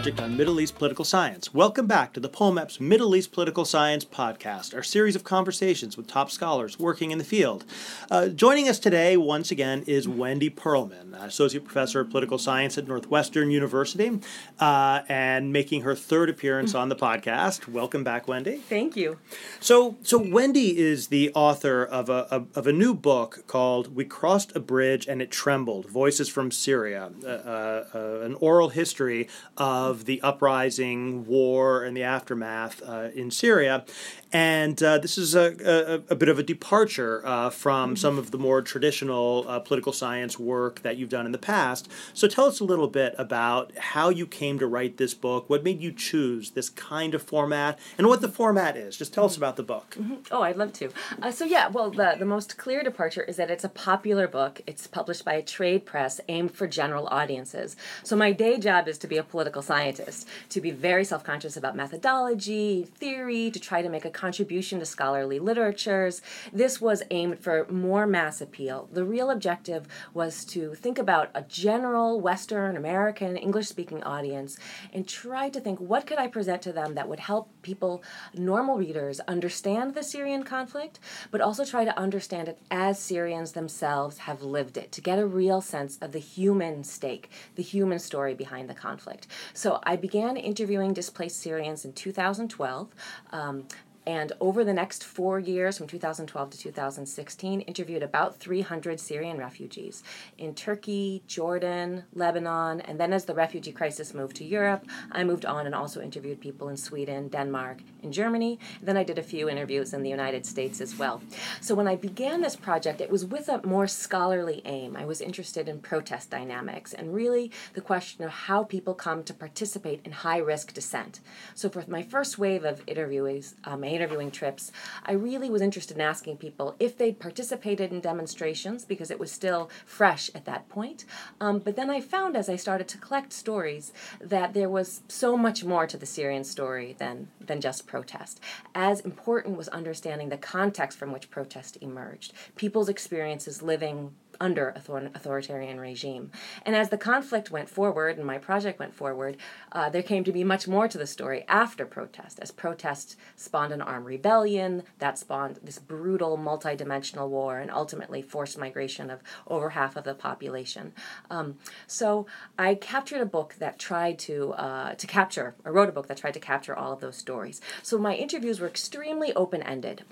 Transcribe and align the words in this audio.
project 0.00 0.20
on 0.22 0.34
Middle 0.34 0.58
East 0.62 0.76
political 0.76 1.04
science. 1.04 1.52
Welcome 1.52 1.86
back 1.86 2.14
to 2.14 2.20
the 2.20 2.28
POMEPS 2.30 2.80
Middle 2.80 3.14
East 3.14 3.32
Political 3.32 3.66
Science 3.66 4.02
podcast, 4.02 4.74
our 4.74 4.82
series 4.82 5.14
of 5.14 5.24
conversations 5.24 5.94
with 5.94 6.06
top 6.06 6.30
scholars 6.30 6.78
working 6.78 7.10
in 7.10 7.18
the 7.18 7.24
field. 7.24 7.66
Uh, 8.10 8.28
joining 8.28 8.66
us 8.66 8.78
today, 8.78 9.18
once 9.18 9.50
again, 9.50 9.84
is 9.86 10.08
Wendy 10.08 10.48
Pearlman, 10.48 11.22
Associate 11.22 11.62
Professor 11.62 12.00
of 12.00 12.08
Political 12.08 12.38
Science 12.38 12.78
at 12.78 12.88
Northwestern 12.88 13.50
University, 13.50 14.18
uh, 14.58 15.02
and 15.10 15.52
making 15.52 15.82
her 15.82 15.94
third 15.94 16.30
appearance 16.30 16.74
on 16.74 16.88
the 16.88 16.96
podcast. 16.96 17.68
Welcome 17.68 18.02
back, 18.02 18.26
Wendy. 18.26 18.56
Thank 18.56 18.96
you. 18.96 19.18
So, 19.60 19.98
so 20.02 20.16
Wendy 20.16 20.78
is 20.78 21.08
the 21.08 21.30
author 21.34 21.84
of 21.84 22.08
a, 22.08 22.26
a 22.30 22.58
of 22.58 22.66
a 22.66 22.72
new 22.72 22.94
book 22.94 23.44
called 23.46 23.94
"We 23.94 24.06
Crossed 24.06 24.56
a 24.56 24.60
Bridge 24.60 25.06
and 25.06 25.20
It 25.20 25.30
Trembled: 25.30 25.90
Voices 25.90 26.30
from 26.30 26.50
Syria," 26.50 27.10
uh, 27.22 27.26
uh, 27.26 27.84
uh 27.94 28.20
an 28.20 28.34
oral 28.36 28.70
history 28.70 29.28
of 29.58 29.89
the 30.04 30.20
uprising, 30.22 31.24
war, 31.26 31.84
and 31.84 31.96
the 31.96 32.02
aftermath 32.02 32.82
uh, 32.86 33.08
in 33.14 33.30
Syria. 33.30 33.84
And 34.32 34.80
uh, 34.82 34.98
this 34.98 35.18
is 35.18 35.34
a, 35.34 35.56
a, 35.64 36.12
a, 36.12 36.14
bit 36.14 36.28
of 36.28 36.38
a 36.38 36.42
departure 36.42 37.26
uh, 37.26 37.50
from 37.50 37.96
some 37.96 38.16
of 38.16 38.30
the 38.30 38.38
more 38.38 38.62
traditional 38.62 39.44
uh, 39.48 39.58
political 39.58 39.92
science 39.92 40.38
work 40.38 40.82
that 40.82 40.96
you've 40.96 41.08
done 41.08 41.26
in 41.26 41.32
the 41.32 41.38
past. 41.38 41.90
So 42.14 42.28
tell 42.28 42.44
us 42.44 42.60
a 42.60 42.64
little 42.64 42.86
bit 42.86 43.14
about 43.18 43.76
how 43.76 44.08
you 44.08 44.28
came 44.28 44.60
to 44.60 44.68
write 44.68 44.98
this 44.98 45.14
book, 45.14 45.50
what 45.50 45.64
made 45.64 45.82
you 45.82 45.92
choose 45.92 46.52
this 46.52 46.70
kind 46.70 47.14
of 47.14 47.22
format, 47.22 47.78
and 47.98 48.06
what 48.06 48.20
the 48.20 48.28
format 48.28 48.76
is. 48.76 48.96
Just 48.96 49.12
tell 49.12 49.24
us 49.24 49.36
about 49.36 49.56
the 49.56 49.64
book. 49.64 49.96
Mm-hmm. 49.98 50.16
Oh, 50.30 50.42
I'd 50.42 50.56
love 50.56 50.72
to. 50.74 50.90
Uh, 51.20 51.32
so, 51.32 51.44
yeah, 51.44 51.66
well, 51.66 51.90
the, 51.90 52.14
the 52.16 52.24
most 52.24 52.56
clear 52.56 52.84
departure 52.84 53.22
is 53.22 53.36
that 53.36 53.50
it's 53.50 53.64
a 53.64 53.68
popular 53.68 54.28
book. 54.28 54.60
It's 54.64 54.86
published 54.86 55.24
by 55.24 55.34
a 55.34 55.42
trade 55.42 55.84
press 55.84 56.20
aimed 56.28 56.54
for 56.54 56.68
general 56.68 57.08
audiences. 57.08 57.74
So, 58.04 58.14
my 58.14 58.30
day 58.30 58.58
job 58.58 58.86
is 58.86 58.98
to 58.98 59.08
be 59.08 59.16
a 59.16 59.24
political 59.24 59.62
scientist, 59.62 60.28
to 60.50 60.60
be 60.60 60.70
very 60.70 61.04
self 61.04 61.24
conscious 61.24 61.56
about 61.56 61.74
methodology, 61.74 62.84
theory, 62.84 63.50
to 63.50 63.58
try 63.58 63.82
to 63.82 63.88
make 63.88 64.04
a 64.04 64.19
contribution 64.20 64.78
to 64.78 64.84
scholarly 64.84 65.38
literatures. 65.38 66.20
This 66.52 66.78
was 66.78 67.02
aimed 67.10 67.38
for 67.38 67.66
more 67.70 68.06
mass 68.06 68.42
appeal. 68.42 68.88
The 68.92 69.04
real 69.04 69.30
objective 69.30 69.86
was 70.12 70.44
to 70.46 70.74
think 70.74 70.98
about 70.98 71.30
a 71.34 71.42
general 71.42 72.20
Western 72.20 72.76
American 72.76 73.38
English 73.38 73.68
speaking 73.68 74.02
audience 74.02 74.58
and 74.92 75.08
try 75.08 75.48
to 75.48 75.58
think 75.58 75.80
what 75.80 76.06
could 76.06 76.18
I 76.18 76.26
present 76.26 76.60
to 76.62 76.72
them 76.72 76.94
that 76.94 77.08
would 77.08 77.20
help 77.20 77.48
people, 77.62 78.02
normal 78.34 78.76
readers, 78.76 79.20
understand 79.20 79.94
the 79.94 80.02
Syrian 80.02 80.42
conflict, 80.42 81.00
but 81.30 81.40
also 81.40 81.64
try 81.64 81.86
to 81.86 81.98
understand 81.98 82.48
it 82.48 82.58
as 82.70 82.98
Syrians 82.98 83.52
themselves 83.52 84.18
have 84.18 84.42
lived 84.42 84.76
it, 84.76 84.92
to 84.92 85.00
get 85.00 85.18
a 85.18 85.26
real 85.26 85.62
sense 85.62 85.96
of 86.02 86.12
the 86.12 86.18
human 86.18 86.84
stake, 86.84 87.30
the 87.54 87.62
human 87.62 87.98
story 87.98 88.34
behind 88.34 88.68
the 88.68 88.74
conflict. 88.74 89.28
So 89.54 89.80
I 89.84 89.96
began 89.96 90.36
interviewing 90.36 90.92
displaced 90.92 91.40
Syrians 91.40 91.86
in 91.86 91.94
2012. 91.94 92.88
Um, 93.32 93.64
and 94.10 94.32
over 94.40 94.64
the 94.64 94.72
next 94.72 95.04
four 95.04 95.38
years, 95.38 95.78
from 95.78 95.86
2012 95.86 96.50
to 96.50 96.58
2016, 96.58 97.60
interviewed 97.60 98.02
about 98.02 98.40
300 98.40 98.98
Syrian 98.98 99.38
refugees 99.38 100.02
in 100.36 100.52
Turkey, 100.52 101.22
Jordan, 101.28 102.02
Lebanon, 102.12 102.80
and 102.80 102.98
then 102.98 103.12
as 103.12 103.26
the 103.26 103.34
refugee 103.34 103.70
crisis 103.70 104.12
moved 104.12 104.34
to 104.34 104.44
Europe, 104.44 104.84
I 105.12 105.22
moved 105.22 105.46
on 105.46 105.64
and 105.64 105.76
also 105.76 106.00
interviewed 106.00 106.40
people 106.40 106.70
in 106.70 106.76
Sweden, 106.76 107.28
Denmark, 107.28 107.78
and 108.02 108.12
Germany. 108.12 108.58
Then 108.82 108.96
I 108.96 109.04
did 109.04 109.16
a 109.16 109.22
few 109.22 109.48
interviews 109.48 109.94
in 109.94 110.02
the 110.02 110.10
United 110.10 110.44
States 110.44 110.80
as 110.80 110.98
well. 110.98 111.22
So 111.60 111.76
when 111.76 111.86
I 111.86 111.94
began 111.94 112.40
this 112.40 112.56
project, 112.56 113.00
it 113.00 113.10
was 113.10 113.24
with 113.24 113.48
a 113.48 113.64
more 113.64 113.86
scholarly 113.86 114.60
aim. 114.64 114.96
I 114.96 115.04
was 115.04 115.20
interested 115.20 115.68
in 115.68 115.78
protest 115.78 116.30
dynamics 116.30 116.92
and 116.92 117.14
really 117.14 117.52
the 117.74 117.80
question 117.80 118.24
of 118.24 118.30
how 118.30 118.64
people 118.64 118.94
come 118.94 119.22
to 119.22 119.32
participate 119.32 120.00
in 120.04 120.10
high 120.10 120.38
risk 120.38 120.74
dissent. 120.74 121.20
So 121.54 121.68
for 121.68 121.84
my 121.86 122.02
first 122.02 122.38
wave 122.38 122.64
of 122.64 122.84
interviewees, 122.86 123.54
um, 123.62 123.84
interviewing 124.00 124.30
trips, 124.30 124.72
I 125.04 125.12
really 125.12 125.50
was 125.50 125.60
interested 125.60 125.96
in 125.96 126.00
asking 126.00 126.38
people 126.38 126.74
if 126.80 126.96
they'd 126.96 127.20
participated 127.20 127.92
in 127.92 128.00
demonstrations 128.00 128.86
because 128.86 129.10
it 129.10 129.20
was 129.20 129.30
still 129.30 129.68
fresh 129.84 130.30
at 130.34 130.46
that 130.46 130.68
point. 130.70 131.04
Um, 131.38 131.58
but 131.58 131.76
then 131.76 131.90
I 131.90 132.00
found 132.00 132.34
as 132.34 132.48
I 132.48 132.56
started 132.56 132.88
to 132.88 132.98
collect 132.98 133.32
stories 133.32 133.92
that 134.20 134.54
there 134.54 134.70
was 134.70 135.02
so 135.08 135.36
much 135.36 135.64
more 135.64 135.86
to 135.86 135.98
the 135.98 136.06
Syrian 136.06 136.44
story 136.44 136.96
than, 136.98 137.28
than 137.40 137.60
just 137.60 137.86
protest. 137.86 138.40
As 138.74 139.00
important 139.00 139.58
was 139.58 139.68
understanding 139.68 140.30
the 140.30 140.38
context 140.38 140.96
from 140.98 141.12
which 141.12 141.30
protest 141.30 141.76
emerged, 141.82 142.32
people's 142.56 142.88
experiences 142.88 143.60
living 143.60 144.12
under 144.40 144.74
author- 144.76 145.10
authoritarian 145.14 145.78
regime. 145.78 146.30
And 146.64 146.74
as 146.74 146.88
the 146.88 146.98
conflict 146.98 147.50
went 147.50 147.68
forward 147.68 148.16
and 148.16 148.26
my 148.26 148.38
project 148.38 148.78
went 148.78 148.94
forward, 148.94 149.36
uh, 149.72 149.90
there 149.90 150.02
came 150.02 150.24
to 150.24 150.32
be 150.32 150.44
much 150.44 150.66
more 150.66 150.88
to 150.88 150.98
the 150.98 151.06
story 151.06 151.44
after 151.48 151.84
protest, 151.84 152.38
as 152.40 152.50
protest 152.50 153.16
spawned 153.36 153.72
an 153.72 153.82
armed 153.82 154.06
rebellion 154.06 154.82
that 154.98 155.18
spawned 155.18 155.60
this 155.62 155.78
brutal 155.78 156.36
multi-dimensional 156.36 157.28
war 157.28 157.58
and 157.58 157.70
ultimately 157.70 158.22
forced 158.22 158.58
migration 158.58 159.10
of 159.10 159.22
over 159.46 159.70
half 159.70 159.96
of 159.96 160.04
the 160.04 160.14
population. 160.14 160.92
Um, 161.30 161.58
so 161.86 162.26
I 162.58 162.74
captured 162.74 163.20
a 163.20 163.26
book 163.26 163.56
that 163.58 163.78
tried 163.78 164.18
to 164.20 164.52
uh, 164.52 164.94
to 164.94 165.06
capture, 165.06 165.54
I 165.64 165.68
wrote 165.68 165.88
a 165.88 165.92
book 165.92 166.08
that 166.08 166.16
tried 166.16 166.34
to 166.34 166.40
capture 166.40 166.74
all 166.74 166.92
of 166.92 167.00
those 167.00 167.16
stories. 167.16 167.60
So 167.82 167.98
my 167.98 168.14
interviews 168.14 168.60
were 168.60 168.66
extremely 168.66 169.32
open-ended 169.34 170.04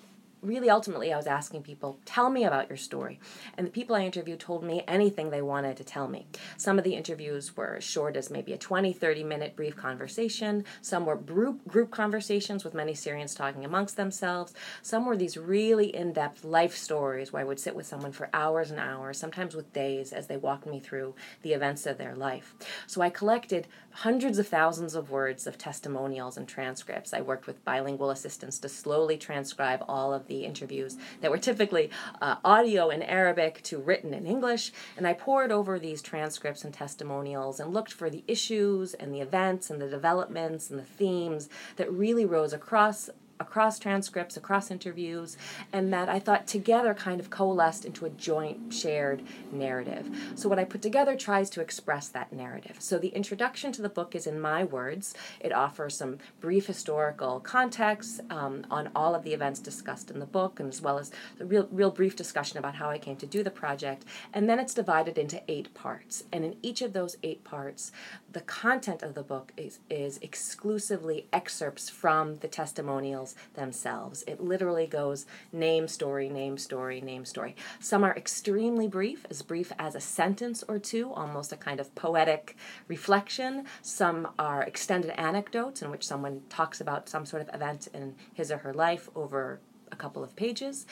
really 0.43 0.71
ultimately 0.71 1.12
I 1.12 1.16
was 1.16 1.26
asking 1.26 1.62
people, 1.62 1.99
tell 2.04 2.31
me 2.31 2.44
about 2.44 2.69
your 2.69 2.76
story. 2.76 3.21
And 3.56 3.66
the 3.66 3.71
people 3.71 3.97
I 3.97 4.03
interviewed 4.03 4.41
told 4.41 4.62
me 4.62 4.84
anything 4.87 5.31
they 5.31 5.43
wanted 5.43 5.76
to 5.78 5.84
tell 5.84 6.09
me. 6.09 6.26
Some 6.56 6.78
of 6.78 6.84
the 6.84 6.94
interviews 6.94 7.56
were 7.56 7.76
as 7.76 7.84
short 7.84 8.16
as 8.16 8.31
maybe 8.31 8.53
a 8.53 8.59
20, 8.59 8.93
30 8.93 9.25
minute 9.25 9.56
brief 9.56 9.77
conversation. 9.77 10.65
Some 10.81 11.06
were 11.06 11.16
group, 11.16 11.66
group 11.66 11.91
conversations 11.91 12.65
with 12.65 12.75
many 12.75 12.94
Syrians 12.94 13.34
talking 13.34 13.65
amongst 13.65 13.97
themselves. 13.97 14.54
Some 14.82 15.06
were 15.06 15.16
these 15.16 15.37
really 15.37 15.94
in 15.94 16.12
depth 16.12 16.44
life 16.44 16.77
stories 16.77 17.32
where 17.32 17.43
I 17.43 17.44
would 17.44 17.60
sit 17.60 17.75
with 17.75 17.87
someone 17.87 18.12
for 18.12 18.31
hours 18.32 18.71
and 18.71 18.78
hours, 18.78 19.19
sometimes 19.19 19.56
with 19.56 19.72
days, 19.72 20.12
as 20.12 20.27
they 20.27 20.37
walked 20.37 20.66
me 20.66 20.81
through 20.81 21.15
the 21.43 21.53
events 21.53 21.87
of 21.87 21.98
their 21.98 22.15
life. 22.15 22.54
So 22.87 23.00
I 23.00 23.10
collected 23.10 23.66
hundreds 23.91 24.38
of 24.38 24.47
thousands 24.47 24.94
of 24.94 25.10
words 25.10 25.47
of 25.47 25.59
testimonials 25.59 26.37
and 26.37 26.47
transcripts. 26.47 27.12
I 27.12 27.21
worked 27.21 27.47
with 27.48 27.65
bilingual 27.65 28.10
assistants 28.10 28.59
to 28.60 28.69
slowly 28.69 29.16
transcribe 29.16 29.84
all 29.88 30.15
of 30.15 30.28
the 30.28 30.44
interviews 30.44 30.97
that 31.21 31.31
were 31.31 31.39
typically 31.39 31.91
uh, 32.22 32.37
audio 32.44 32.91
in 32.91 33.03
Arabic 33.03 33.62
to 33.65 33.78
written 33.78 34.15
in 34.15 34.27
English. 34.27 34.72
And 34.97 35.06
I 35.06 35.12
poured 35.15 35.50
over 35.50 35.78
these 35.78 36.03
transcripts 36.03 36.65
and 36.65 36.72
testimonials 36.72 37.61
and 37.61 37.72
looked 37.72 37.93
for 37.93 38.09
the 38.09 38.25
issues 38.27 38.94
and 38.94 39.12
the 39.12 39.21
events 39.21 39.71
and 39.71 39.81
the 39.81 39.89
developments 39.89 40.71
and 40.71 40.78
the 40.78 40.84
themes 40.84 41.49
that 41.77 41.93
really 41.93 42.25
rose 42.25 42.53
across 42.53 43.11
across 43.41 43.78
transcripts, 43.78 44.37
across 44.37 44.71
interviews, 44.71 45.37
and 45.72 45.93
that 45.93 46.09
I 46.09 46.19
thought 46.19 46.47
together 46.47 46.94
kind 46.94 47.21
of 47.21 47.31
coalesced 47.31 47.84
into 47.84 48.04
a 48.04 48.10
joint 48.10 48.72
shared 48.72 49.22
narrative. 49.53 50.09
So, 50.34 50.49
what 50.49 50.59
I 50.59 50.65
put 50.65 50.82
together 50.82 51.16
tries 51.16 51.50
to 51.50 51.60
express 51.60 52.09
that 52.09 52.32
narrative. 52.32 52.77
So, 52.78 52.98
the 52.98 53.09
introduction 53.09 53.72
to 53.72 53.82
the 53.82 53.88
book 53.88 54.15
is 54.15 54.27
in 54.27 54.41
my 54.41 54.65
words. 54.65 55.15
It 55.41 55.53
offers 55.53 55.97
some 55.97 56.19
brief 56.41 56.66
historical 56.66 57.41
context 57.41 58.21
um, 58.31 58.66
on 58.71 58.91
all 58.94 59.15
of 59.15 59.25
the 59.25 59.34
events 59.34 59.60
discussed 59.60 60.10
in 60.10 60.19
the 60.19 60.27
book, 60.27 60.60
and 60.60 60.69
as 60.69 60.82
well 60.82 60.98
as 60.98 61.10
a 61.41 61.44
real, 61.44 61.69
real 61.71 61.91
brief 61.91 62.16
discussion 62.16 62.59
about 62.59 62.77
how 62.77 62.91
I 62.91 62.98
came 62.98 63.16
to 63.16 63.27
do 63.27 63.43
the 63.43 63.50
project. 63.50 64.04
And 64.32 64.48
then 64.48 64.59
it's 64.59 64.75
divided 64.75 65.19
into 65.19 65.43
eight 65.48 65.72
parts. 65.75 66.25
And 66.32 66.44
in 66.44 66.56
each 66.62 66.82
of 66.82 66.93
those 66.93 67.16
eight 67.22 67.44
parts, 67.44 67.93
the 68.31 68.41
content 68.41 69.03
of 69.03 69.15
the 69.15 69.22
book 69.22 69.53
is, 69.56 69.78
is 69.88 70.19
exclusively 70.19 71.27
excerpts 71.32 71.88
from 71.88 72.37
the 72.37 72.48
testimonials 72.48 73.28
themselves. 73.55 74.25
It 74.27 74.41
literally 74.41 74.87
goes 74.87 75.27
name, 75.53 75.89
story, 75.89 76.28
name, 76.28 76.59
story, 76.59 77.00
name, 77.00 77.25
story. 77.25 77.56
Some 77.81 78.04
are 78.04 78.16
extremely 78.16 78.89
brief, 78.89 79.27
as 79.30 79.42
brief 79.42 79.72
as 79.78 79.95
a 79.95 80.01
sentence 80.01 80.65
or 80.69 80.78
two, 80.78 81.13
almost 81.13 81.53
a 81.53 81.57
kind 81.57 81.80
of 81.80 81.95
poetic 81.95 82.57
reflection. 82.86 83.65
Some 83.83 84.28
are 84.39 84.63
extended 84.63 85.10
anecdotes 85.19 85.83
in 85.83 85.91
which 85.91 86.07
someone 86.07 86.42
talks 86.48 86.80
about 86.80 87.09
some 87.09 87.27
sort 87.27 87.42
of 87.42 87.54
event 87.54 87.89
in 87.92 88.15
his 88.34 88.51
or 88.51 88.59
her 88.59 88.75
life 88.75 89.09
over 89.15 89.60
a 89.91 89.97
couple 89.97 90.22
of 90.22 90.36
pages. 90.36 90.86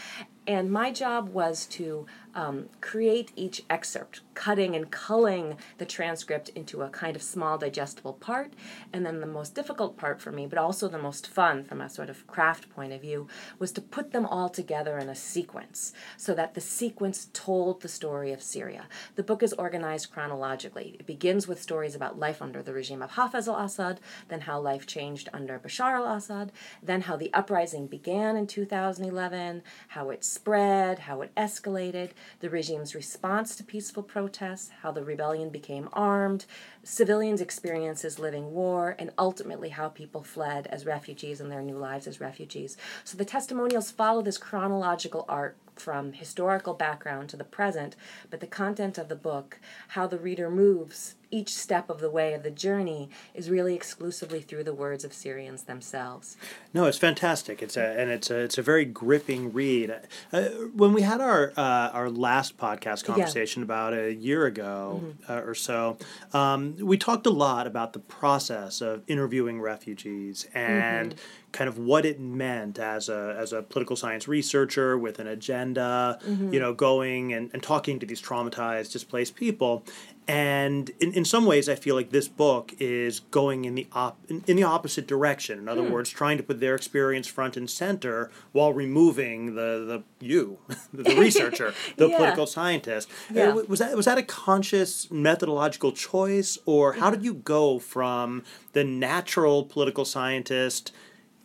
And 0.47 0.71
my 0.71 0.93
job 0.93 1.31
was 1.31 1.67
to 1.67 2.07
um, 2.37 2.69
create 2.83 3.33
each 3.35 3.65
excerpt, 3.71 4.21
cutting 4.35 4.77
and 4.77 4.91
culling 4.91 5.57
the 5.79 5.87
transcript 5.87 6.51
into 6.51 6.83
a 6.83 6.91
kind 6.91 7.17
of 7.17 7.23
small 7.23 7.57
digestible 7.57 8.13
part. 8.13 8.53
And 8.93 9.05
then 9.05 9.21
the 9.21 9.27
most 9.27 9.55
difficult 9.55 9.97
part 9.97 10.21
for 10.21 10.31
me, 10.31 10.47
but 10.47 10.59
also 10.59 10.87
the 10.87 10.99
most 10.99 11.27
fun 11.27 11.65
from 11.65 11.81
a 11.81 11.89
sort 11.89 12.11
of 12.11 12.27
craft 12.27 12.69
point 12.69 12.93
of 12.93 13.01
view, 13.01 13.27
was 13.59 13.73
to 13.73 13.81
put 13.81 14.13
them 14.13 14.27
all 14.27 14.51
together 14.51 14.99
in 14.99 15.09
a 15.09 15.15
sequence 15.15 15.95
so 16.19 16.35
that 16.35 16.53
the 16.53 16.61
sequence 16.61 17.29
told 17.33 17.81
the 17.81 17.89
story 17.89 18.33
of 18.33 18.43
Syria. 18.43 18.85
The 19.15 19.23
book 19.23 19.43
is 19.43 19.55
organized 19.55 20.13
chronologically. 20.13 20.97
It 21.01 21.07
begins 21.07 21.49
with 21.49 21.63
stories 21.63 21.95
about 21.95 22.19
life 22.19 22.43
under 22.43 22.63
the 22.63 22.75
regime 22.75 23.01
of 23.01 23.13
Hafez 23.13 23.49
al 23.49 23.65
Assad, 23.65 23.99
then 24.29 24.43
how 24.43 24.61
life 24.61 24.87
changed 24.87 25.31
under 25.33 25.59
Bashar 25.59 25.97
al 25.97 26.15
Assad, 26.15 26.53
then 26.83 27.03
how 27.03 27.17
the 27.17 27.33
uprising 27.33 27.87
began 27.87 28.37
in 28.37 28.47
2011, 28.47 29.63
how 29.89 30.11
it's 30.11 30.36
spread, 30.37 31.01
how 31.01 31.23
it 31.23 31.35
escalated, 31.35 32.11
the 32.41 32.51
regime's 32.51 32.95
response 32.95 33.57
to 33.57 33.65
peaceful 33.65 34.03
protests, 34.03 34.71
how 34.83 34.93
the 34.93 35.03
rebellion 35.03 35.49
became 35.49 35.89
armed, 35.95 36.45
civilians' 36.85 37.41
experiences 37.41 38.19
living 38.19 38.53
war, 38.53 38.95
and 38.99 39.11
ultimately 39.19 39.71
how 39.71 39.89
people 39.89 40.23
fled 40.23 40.67
as 40.67 40.85
refugees 40.85 41.41
and 41.41 41.51
their 41.51 41.63
new 41.63 41.79
lives 41.79 42.07
as 42.07 42.21
refugees. 42.21 42.77
So 43.03 43.17
the 43.17 43.25
testimonials 43.25 43.91
follow 43.91 44.21
this 44.21 44.39
chronological 44.39 45.25
arc 45.29 45.57
from 45.81 46.13
historical 46.13 46.75
background 46.75 47.29
to 47.31 47.37
the 47.37 47.45
present, 47.45 47.97
but 48.31 48.41
the 48.41 48.47
content 48.47 48.99
of 48.99 49.09
the 49.09 49.17
book, 49.17 49.59
how 49.89 50.07
the 50.07 50.19
reader 50.19 50.51
moves 50.51 51.15
each 51.31 51.53
step 51.53 51.91
of 51.91 51.99
the 52.01 52.11
way 52.11 52.35
of 52.35 52.43
the 52.45 52.51
journey, 52.51 53.11
is 53.35 53.51
really 53.51 53.75
exclusively 53.75 54.41
through 54.41 54.63
the 54.63 54.73
words 54.73 55.05
of 55.05 55.13
Syrians 55.13 55.65
themselves. 55.65 56.37
No, 56.73 56.85
it's 56.85 56.99
fantastic. 56.99 57.63
It's 57.63 57.77
a 57.77 57.99
and 58.01 58.11
it's 58.11 58.31
a 58.31 58.39
it's 58.39 58.59
a 58.59 58.63
very 58.63 58.85
gripping 58.85 59.53
read. 59.53 59.95
Uh, 60.33 60.43
when 60.75 60.93
we 60.93 61.03
had 61.03 61.21
our 61.21 61.53
uh, 61.57 61.91
our 61.93 62.09
last 62.09 62.57
podcast 62.57 63.05
conversation 63.05 63.63
yeah. 63.63 63.65
about 63.65 63.95
a 63.95 64.15
year 64.15 64.47
ago 64.47 65.03
mm-hmm. 65.03 65.33
uh, 65.33 65.41
or 65.41 65.55
so, 65.55 65.99
um, 66.33 66.77
we 66.81 66.97
talked 66.97 67.27
a 67.27 67.31
lot 67.31 67.67
about 67.67 67.93
the 67.93 67.99
process 67.99 68.81
of 68.81 69.03
interviewing 69.09 69.61
refugees 69.61 70.47
and. 70.55 71.11
Mm-hmm 71.11 71.43
kind 71.57 71.69
of 71.69 71.79
what 71.79 72.05
it 72.05 72.21
meant 72.21 72.79
as 72.79 73.09
a 73.09 73.35
as 73.39 73.55
a 73.55 73.63
political 73.63 73.97
science 73.97 74.29
researcher 74.29 74.99
with 74.99 75.19
an 75.19 75.27
agenda, 75.27 75.66
mm-hmm. 75.75 76.53
you 76.53 76.61
know, 76.61 76.73
going 76.73 77.33
and, 77.33 77.51
and 77.53 77.63
talking 77.63 77.99
to 77.99 78.07
these 78.07 78.23
traumatized, 78.23 78.93
displaced 78.93 79.35
people. 79.35 79.85
And 80.29 80.91
in, 80.99 81.13
in 81.13 81.25
some 81.25 81.47
ways, 81.47 81.69
I 81.69 81.77
feel 81.77 81.95
like 81.95 82.11
this 82.11 82.27
book 82.27 82.75
is 82.81 83.21
going 83.21 83.65
in 83.65 83.77
the 83.77 83.87
op- 83.93 84.19
in, 84.29 84.43
in 84.49 84.57
the 84.57 84.65
opposite 84.65 85.07
direction. 85.07 85.61
In 85.61 85.69
other 85.69 85.85
hmm. 85.85 85.93
words, 85.93 86.11
trying 86.11 86.37
to 86.37 86.43
put 86.43 86.59
their 86.59 86.75
experience 86.75 87.29
front 87.29 87.57
and 87.57 87.71
center 87.71 88.31
while 88.51 88.73
removing 88.73 89.55
the, 89.55 90.03
the 90.21 90.27
you, 90.27 90.59
the 90.93 91.15
researcher, 91.15 91.75
the 91.97 92.09
yeah. 92.09 92.17
political 92.17 92.47
scientist. 92.47 93.09
Yeah. 93.33 93.51
Uh, 93.51 93.63
was 93.69 93.79
that 93.79 93.97
was 93.97 94.07
that 94.07 94.19
a 94.19 94.23
conscious 94.23 95.09
methodological 95.13 95.93
choice, 95.93 96.59
or 96.67 96.95
how 96.95 97.11
did 97.11 97.25
you 97.25 97.35
go 97.35 97.79
from 97.79 98.43
the 98.73 98.83
natural 98.83 99.65
political 99.65 100.05
scientist? 100.05 100.93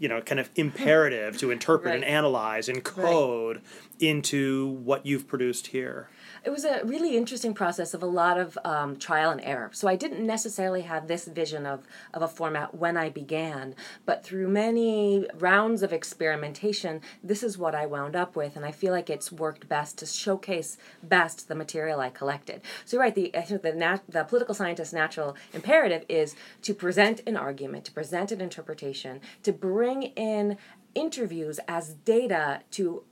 You 0.01 0.07
know 0.07 0.19
kind 0.19 0.39
of 0.39 0.49
imperative 0.55 1.37
to 1.37 1.51
interpret 1.51 1.91
right. 1.91 1.95
and 1.95 2.03
analyze 2.03 2.67
and 2.67 2.83
code 2.83 3.57
right. 3.57 3.65
into 3.99 4.67
what 4.83 5.05
you've 5.05 5.27
produced 5.27 5.67
here 5.67 6.09
it 6.43 6.49
was 6.49 6.65
a 6.65 6.81
really 6.83 7.15
interesting 7.15 7.53
process 7.53 7.93
of 7.93 8.01
a 8.01 8.07
lot 8.07 8.39
of 8.39 8.57
um, 8.65 8.95
trial 8.97 9.29
and 9.29 9.41
error. 9.41 9.69
So 9.73 9.87
I 9.87 9.95
didn't 9.95 10.25
necessarily 10.25 10.81
have 10.81 11.07
this 11.07 11.25
vision 11.25 11.67
of, 11.67 11.85
of 12.13 12.23
a 12.23 12.27
format 12.27 12.73
when 12.73 12.97
I 12.97 13.09
began, 13.09 13.75
but 14.05 14.23
through 14.23 14.47
many 14.47 15.27
rounds 15.37 15.83
of 15.83 15.93
experimentation, 15.93 17.01
this 17.23 17.43
is 17.43 17.59
what 17.59 17.75
I 17.75 17.85
wound 17.85 18.15
up 18.15 18.35
with, 18.35 18.55
and 18.55 18.65
I 18.65 18.71
feel 18.71 18.91
like 18.91 19.09
it's 19.09 19.31
worked 19.31 19.69
best 19.69 19.99
to 19.99 20.07
showcase 20.07 20.77
best 21.03 21.47
the 21.47 21.53
material 21.53 21.99
I 21.99 22.09
collected. 22.09 22.61
So 22.85 22.97
you're 22.97 23.03
right, 23.03 23.13
the, 23.13 23.35
I 23.35 23.41
think 23.41 23.61
the, 23.61 23.73
nat- 23.73 24.03
the 24.09 24.23
political 24.23 24.55
scientist 24.55 24.93
natural 24.93 25.35
imperative 25.53 26.05
is 26.09 26.35
to 26.63 26.73
present 26.73 27.21
an 27.27 27.37
argument, 27.37 27.85
to 27.85 27.91
present 27.91 28.31
an 28.31 28.41
interpretation, 28.41 29.21
to 29.43 29.53
bring 29.53 30.03
in 30.03 30.57
interviews 30.95 31.59
as 31.67 31.93
data 31.93 32.61
to 32.71 33.03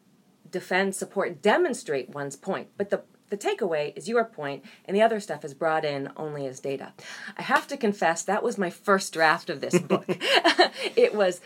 defend, 0.49 0.95
support, 0.95 1.43
demonstrate 1.43 2.09
one's 2.09 2.35
point. 2.35 2.69
But 2.75 2.89
the 2.89 3.03
the 3.29 3.37
takeaway 3.37 3.95
is 3.95 4.09
your 4.09 4.25
point, 4.25 4.63
and 4.85 4.95
the 4.95 5.01
other 5.01 5.19
stuff 5.19 5.45
is 5.45 5.53
brought 5.53 5.85
in 5.85 6.11
only 6.17 6.45
as 6.45 6.59
data. 6.59 6.93
I 7.37 7.43
have 7.43 7.67
to 7.67 7.77
confess, 7.77 8.23
that 8.23 8.43
was 8.43 8.57
my 8.57 8.69
first 8.69 9.13
draft 9.13 9.49
of 9.49 9.61
this 9.61 9.77
book. 9.79 10.05
it 10.95 11.13
was 11.13 11.41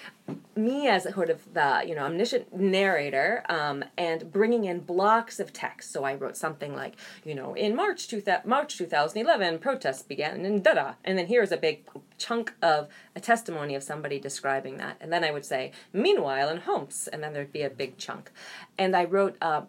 me 0.55 0.87
as 0.87 1.05
a 1.05 1.11
sort 1.11 1.29
of 1.29 1.53
the 1.53 1.83
you 1.85 1.95
know 1.95 2.05
omniscient 2.05 2.55
narrator 2.55 3.43
um, 3.49 3.83
and 3.97 4.31
bringing 4.31 4.65
in 4.65 4.79
blocks 4.79 5.39
of 5.39 5.51
text. 5.51 5.91
So 5.91 6.03
I 6.03 6.15
wrote 6.15 6.37
something 6.37 6.75
like, 6.75 6.95
you 7.25 7.35
know, 7.35 7.53
in 7.53 7.75
March, 7.75 8.07
two 8.07 8.21
th- 8.21 8.45
March 8.45 8.77
2011, 8.77 9.59
protests 9.59 10.03
began, 10.03 10.45
and 10.45 10.63
da 10.63 10.73
da. 10.73 10.93
And 11.03 11.17
then 11.17 11.27
here's 11.27 11.51
a 11.51 11.57
big 11.57 11.85
chunk 12.17 12.53
of 12.61 12.87
a 13.15 13.19
testimony 13.19 13.75
of 13.75 13.83
somebody 13.83 14.19
describing 14.19 14.77
that. 14.77 14.97
And 15.01 15.11
then 15.11 15.23
I 15.23 15.31
would 15.31 15.45
say, 15.45 15.71
meanwhile, 15.91 16.49
in 16.49 16.57
Homs, 16.57 17.09
and 17.11 17.23
then 17.23 17.33
there'd 17.33 17.51
be 17.51 17.63
a 17.63 17.69
big 17.69 17.97
chunk. 17.97 18.31
And 18.77 18.95
I 18.95 19.05
wrote, 19.05 19.35
uh, 19.41 19.63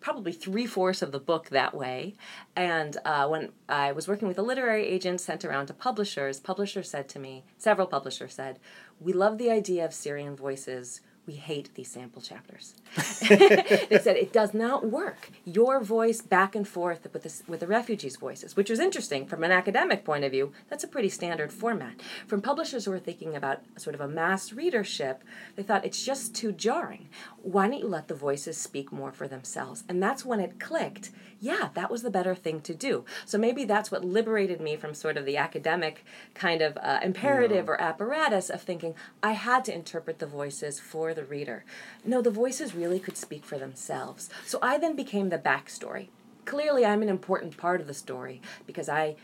probably 0.00 0.32
three 0.32 0.66
fourths 0.66 1.02
of 1.02 1.12
the 1.12 1.18
book 1.18 1.50
that 1.50 1.74
way. 1.74 2.14
And 2.56 2.96
uh, 3.04 3.28
when 3.28 3.52
I 3.68 3.92
was 3.92 4.08
working 4.08 4.28
with 4.28 4.38
a 4.38 4.42
literary 4.42 4.86
agent 4.86 5.20
sent 5.20 5.44
around 5.44 5.66
to 5.66 5.74
publishers, 5.74 6.40
publishers 6.40 6.90
said 6.90 7.08
to 7.10 7.18
me, 7.18 7.44
several 7.58 7.86
publishers 7.86 8.34
said, 8.34 8.58
We 8.98 9.12
love 9.12 9.38
the 9.38 9.50
idea 9.50 9.84
of 9.84 9.94
Syrian 9.94 10.36
voices 10.36 11.00
we 11.30 11.36
hate 11.36 11.72
these 11.74 11.88
sample 11.88 12.20
chapters. 12.20 12.74
they 13.28 14.00
said 14.02 14.16
it 14.16 14.32
does 14.32 14.52
not 14.52 14.90
work. 14.90 15.30
Your 15.44 15.80
voice 15.80 16.22
back 16.22 16.56
and 16.56 16.66
forth 16.66 17.06
with 17.12 17.22
the, 17.22 17.42
with 17.46 17.60
the 17.60 17.68
refugees' 17.68 18.16
voices, 18.16 18.56
which 18.56 18.68
was 18.68 18.80
interesting 18.80 19.26
from 19.26 19.44
an 19.44 19.52
academic 19.52 20.04
point 20.04 20.24
of 20.24 20.32
view. 20.32 20.52
That's 20.68 20.82
a 20.82 20.88
pretty 20.88 21.08
standard 21.08 21.52
format. 21.52 22.00
From 22.26 22.42
publishers 22.42 22.84
who 22.84 22.90
were 22.90 22.98
thinking 22.98 23.36
about 23.36 23.60
sort 23.76 23.94
of 23.94 24.00
a 24.00 24.08
mass 24.08 24.52
readership, 24.52 25.22
they 25.54 25.62
thought 25.62 25.84
it's 25.84 26.04
just 26.04 26.34
too 26.34 26.50
jarring. 26.52 27.08
Why 27.42 27.68
don't 27.68 27.78
you 27.78 27.86
let 27.86 28.08
the 28.08 28.14
voices 28.14 28.56
speak 28.56 28.90
more 28.90 29.12
for 29.12 29.28
themselves? 29.28 29.84
And 29.88 30.02
that's 30.02 30.24
when 30.24 30.40
it 30.40 30.58
clicked. 30.58 31.10
Yeah, 31.38 31.70
that 31.72 31.90
was 31.90 32.02
the 32.02 32.10
better 32.10 32.34
thing 32.34 32.60
to 32.62 32.74
do. 32.74 33.06
So 33.24 33.38
maybe 33.38 33.64
that's 33.64 33.90
what 33.90 34.04
liberated 34.04 34.60
me 34.60 34.76
from 34.76 34.92
sort 34.92 35.16
of 35.16 35.24
the 35.24 35.38
academic 35.38 36.04
kind 36.34 36.60
of 36.60 36.76
uh, 36.76 37.00
imperative 37.02 37.64
yeah. 37.64 37.70
or 37.72 37.80
apparatus 37.80 38.50
of 38.50 38.60
thinking 38.60 38.94
I 39.22 39.32
had 39.32 39.64
to 39.66 39.74
interpret 39.74 40.18
the 40.18 40.26
voices 40.26 40.78
for 40.80 41.14
the 41.14 41.20
the 41.20 41.26
reader. 41.26 41.64
No, 42.04 42.22
the 42.22 42.30
voices 42.30 42.74
really 42.74 42.98
could 42.98 43.16
speak 43.16 43.44
for 43.44 43.58
themselves. 43.58 44.30
So 44.46 44.58
I 44.62 44.78
then 44.78 44.96
became 44.96 45.28
the 45.28 45.38
backstory. 45.38 46.08
Clearly, 46.46 46.86
I'm 46.86 47.02
an 47.02 47.10
important 47.10 47.58
part 47.58 47.80
of 47.80 47.86
the 47.86 47.94
story 47.94 48.40
because 48.66 48.88
I 48.88 49.16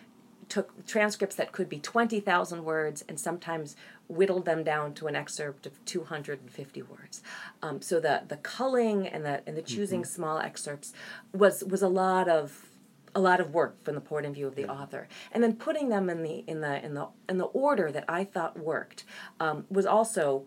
took 0.49 0.87
transcripts 0.87 1.37
that 1.37 1.53
could 1.53 1.69
be 1.69 1.79
20,000 1.79 2.65
words 2.65 3.05
and 3.09 3.19
sometimes 3.19 3.77
whittled 4.09 4.45
them 4.45 4.63
down 4.63 4.95
to 4.95 5.07
an 5.07 5.17
excerpt 5.17 5.67
of 5.67 5.85
250 5.85 6.83
words. 6.83 7.23
Um, 7.63 7.83
so 7.83 7.99
the, 7.99 8.23
the 8.29 8.37
culling 8.37 9.07
and 9.07 9.25
the, 9.25 9.43
and 9.47 9.57
the 9.57 9.63
choosing 9.63 10.03
mm-hmm. 10.03 10.15
small 10.15 10.39
excerpts 10.39 10.93
was, 11.33 11.65
was 11.65 11.83
a 11.83 11.89
lot 11.89 12.29
of 12.29 12.67
a 13.15 13.21
lot 13.21 13.41
of 13.41 13.55
work 13.55 13.83
from 13.83 13.95
the 13.95 14.01
point 14.03 14.27
of 14.27 14.35
view 14.35 14.47
of 14.47 14.57
the 14.57 14.69
author, 14.69 15.09
and 15.33 15.43
then 15.43 15.57
putting 15.57 15.89
them 15.89 16.11
in 16.11 16.23
the 16.23 16.45
in 16.47 16.61
the 16.61 16.85
in 16.85 16.93
the 16.93 17.09
in 17.31 17.39
the 17.39 17.47
order 17.47 17.91
that 17.91 18.05
I 18.07 18.25
thought 18.25 18.59
worked 18.59 19.05
um, 19.41 19.65
was 19.71 19.87
also 19.87 20.45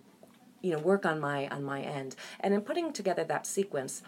you 0.61 0.71
know 0.73 0.79
work 0.79 1.05
on 1.05 1.19
my 1.19 1.47
on 1.47 1.63
my 1.63 1.81
end 1.81 2.15
and 2.39 2.53
in 2.53 2.61
putting 2.61 2.91
together 2.91 3.23
that 3.23 3.45
sequence 3.45 4.01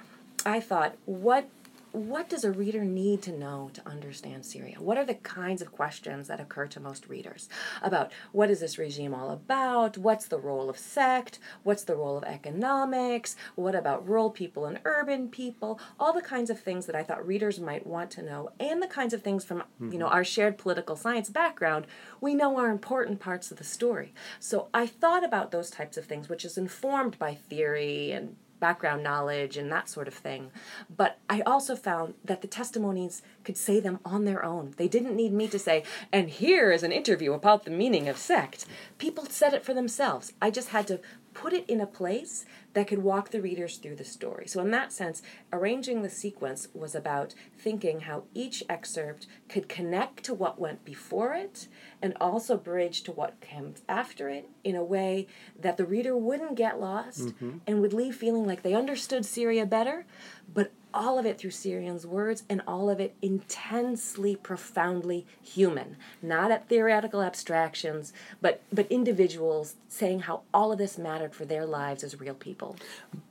i 0.45 0.59
thought 0.59 0.95
what 1.05 1.47
what 1.91 2.29
does 2.29 2.43
a 2.43 2.51
reader 2.51 2.83
need 2.83 3.21
to 3.23 3.31
know 3.31 3.69
to 3.73 3.87
understand 3.87 4.45
Syria? 4.45 4.77
What 4.79 4.97
are 4.97 5.05
the 5.05 5.15
kinds 5.15 5.61
of 5.61 5.71
questions 5.71 6.27
that 6.27 6.39
occur 6.39 6.67
to 6.67 6.79
most 6.79 7.07
readers 7.07 7.49
about 7.81 8.11
what 8.31 8.49
is 8.49 8.61
this 8.61 8.77
regime 8.77 9.13
all 9.13 9.31
about? 9.31 9.97
What's 9.97 10.25
the 10.25 10.39
role 10.39 10.69
of 10.69 10.77
sect? 10.77 11.39
What's 11.63 11.83
the 11.83 11.95
role 11.95 12.17
of 12.17 12.23
economics? 12.23 13.35
What 13.55 13.75
about 13.75 14.07
rural 14.07 14.29
people 14.29 14.65
and 14.65 14.79
urban 14.85 15.27
people? 15.27 15.79
All 15.99 16.13
the 16.13 16.21
kinds 16.21 16.49
of 16.49 16.59
things 16.59 16.85
that 16.85 16.95
I 16.95 17.03
thought 17.03 17.25
readers 17.27 17.59
might 17.59 17.85
want 17.85 18.11
to 18.11 18.21
know, 18.21 18.51
and 18.59 18.81
the 18.81 18.87
kinds 18.87 19.13
of 19.13 19.21
things 19.21 19.43
from 19.43 19.59
mm-hmm. 19.59 19.91
you 19.91 19.99
know 19.99 20.05
mm-hmm. 20.05 20.15
our 20.15 20.23
shared 20.23 20.57
political 20.57 20.95
science 20.95 21.29
background 21.29 21.87
we 22.21 22.35
know 22.35 22.57
are 22.57 22.69
important 22.69 23.19
parts 23.19 23.51
of 23.51 23.57
the 23.57 23.63
story. 23.63 24.13
So 24.39 24.69
I 24.73 24.85
thought 24.85 25.23
about 25.23 25.51
those 25.51 25.69
types 25.69 25.97
of 25.97 26.05
things, 26.05 26.29
which 26.29 26.45
is 26.45 26.57
informed 26.57 27.17
by 27.17 27.33
theory 27.33 28.11
and 28.11 28.35
background 28.61 29.03
knowledge 29.03 29.57
and 29.57 29.69
that 29.69 29.89
sort 29.89 30.07
of 30.07 30.13
thing. 30.13 30.51
But 30.95 31.17
I 31.29 31.41
also 31.41 31.75
found 31.75 32.13
that 32.23 32.41
the 32.41 32.47
testimonies 32.47 33.21
could 33.43 33.57
say 33.57 33.81
them 33.81 33.99
on 34.05 34.23
their 34.23 34.45
own. 34.45 34.73
They 34.77 34.87
didn't 34.87 35.17
need 35.17 35.33
me 35.33 35.49
to 35.49 35.59
say, 35.59 35.83
and 36.13 36.29
here 36.29 36.71
is 36.71 36.83
an 36.83 36.93
interview 36.93 37.33
about 37.33 37.65
the 37.65 37.71
meaning 37.71 38.07
of 38.07 38.17
sect. 38.17 38.65
People 38.97 39.25
said 39.25 39.53
it 39.53 39.65
for 39.65 39.73
themselves. 39.73 40.31
I 40.41 40.49
just 40.49 40.69
had 40.69 40.87
to 40.87 41.01
put 41.33 41.53
it 41.53 41.69
in 41.69 41.81
a 41.81 41.85
place 41.85 42.45
that 42.73 42.87
could 42.87 43.03
walk 43.03 43.29
the 43.29 43.41
readers 43.41 43.77
through 43.77 43.95
the 43.95 44.03
story. 44.03 44.47
So, 44.47 44.61
in 44.61 44.71
that 44.71 44.91
sense, 44.91 45.21
arranging 45.51 46.01
the 46.01 46.09
sequence 46.09 46.67
was 46.73 46.95
about 46.95 47.33
thinking 47.57 48.01
how 48.01 48.23
each 48.33 48.63
excerpt 48.69 49.27
could 49.49 49.69
connect 49.69 50.23
to 50.25 50.33
what 50.33 50.59
went 50.59 50.85
before 50.85 51.33
it 51.33 51.67
and 52.01 52.15
also 52.19 52.57
bridge 52.57 53.03
to 53.03 53.11
what 53.11 53.41
comes 53.41 53.81
after 53.87 54.29
it 54.29 54.49
in 54.63 54.75
a 54.75 54.83
way 54.83 55.27
that 55.59 55.77
the 55.77 55.85
reader 55.85 56.15
wouldn't 56.15 56.55
get 56.55 56.79
lost 56.79 57.27
mm-hmm. 57.27 57.57
and 57.67 57.81
would 57.81 57.93
leave 57.93 58.15
feeling 58.15 58.45
like 58.45 58.63
they 58.63 58.73
understood 58.73 59.25
Syria 59.25 59.65
better, 59.65 60.05
but 60.53 60.71
all 60.93 61.17
of 61.17 61.25
it 61.25 61.37
through 61.37 61.51
Syrian's 61.51 62.05
words 62.05 62.43
and 62.49 62.61
all 62.67 62.89
of 62.89 62.99
it 62.99 63.15
intensely, 63.21 64.35
profoundly 64.35 65.25
human. 65.41 65.97
Not 66.21 66.51
at 66.51 66.67
theoretical 66.67 67.21
abstractions, 67.21 68.13
but, 68.41 68.61
but 68.71 68.87
individuals 68.91 69.75
saying 69.87 70.21
how 70.21 70.41
all 70.53 70.71
of 70.71 70.77
this 70.77 70.97
mattered 70.97 71.33
for 71.35 71.45
their 71.45 71.65
lives 71.65 72.03
as 72.03 72.19
real 72.19 72.33
people. 72.33 72.75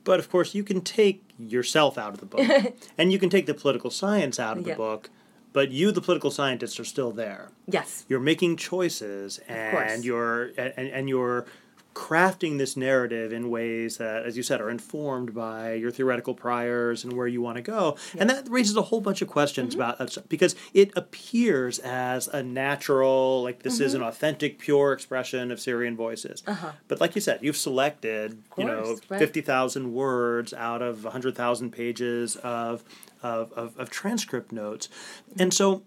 But 0.03 0.19
of 0.19 0.29
course, 0.29 0.53
you 0.53 0.63
can 0.63 0.81
take 0.81 1.23
yourself 1.37 1.97
out 1.97 2.13
of 2.13 2.19
the 2.19 2.25
book, 2.25 2.73
and 2.97 3.11
you 3.11 3.19
can 3.19 3.29
take 3.29 3.45
the 3.45 3.53
political 3.53 3.89
science 3.89 4.39
out 4.39 4.57
of 4.57 4.63
the 4.63 4.75
book. 4.75 5.09
But 5.53 5.69
you, 5.71 5.91
the 5.91 6.01
political 6.01 6.31
scientists, 6.31 6.79
are 6.79 6.85
still 6.85 7.11
there. 7.11 7.49
Yes. 7.67 8.05
You're 8.07 8.21
making 8.21 8.55
choices, 8.55 9.39
and 9.49 10.05
you're 10.05 10.51
and, 10.57 10.87
and 10.87 11.09
you're 11.09 11.45
crafting 11.93 12.57
this 12.57 12.77
narrative 12.77 13.33
in 13.33 13.49
ways 13.49 13.97
that, 13.97 14.23
as 14.25 14.37
you 14.37 14.43
said, 14.43 14.61
are 14.61 14.69
informed 14.69 15.33
by 15.33 15.73
your 15.73 15.91
theoretical 15.91 16.33
priors 16.33 17.03
and 17.03 17.13
where 17.13 17.27
you 17.27 17.41
want 17.41 17.57
to 17.57 17.61
go. 17.61 17.97
And 18.17 18.29
that 18.29 18.47
raises 18.49 18.75
a 18.77 18.81
whole 18.83 19.01
bunch 19.01 19.21
of 19.21 19.27
questions 19.27 19.75
Mm-hmm. 19.75 19.81
about 19.81 20.17
uh, 20.17 20.21
because 20.29 20.55
it 20.73 20.91
appears 20.95 21.79
as 21.79 22.27
a 22.29 22.41
natural, 22.43 23.43
like 23.43 23.63
this 23.63 23.79
is 23.79 23.93
an 23.93 23.99
Mm-hmm. 24.01 24.09
authentic, 24.09 24.57
pure 24.59 24.93
expression 24.93 25.51
of 25.51 25.59
Syrian 25.59 25.95
voices. 25.97 26.43
But 26.87 27.01
like 27.01 27.13
you 27.15 27.21
said, 27.21 27.39
you've 27.41 27.57
selected, 27.57 28.41
you 28.57 28.65
know, 28.65 28.71
Uh-huh. 28.73 28.83
course, 28.85 29.01
right. 29.09 29.19
fifty 29.19 29.41
thousand 29.41 29.93
words 29.93 30.53
out 30.53 30.81
of 30.81 31.03
hundred 31.03 31.35
thousand 31.35 31.71
pages 31.71 32.35
of, 32.37 32.83
of 33.21 33.51
of 33.53 33.77
of 33.77 33.89
transcript 33.89 34.51
notes, 34.51 34.87
and 35.37 35.53
so 35.53 35.83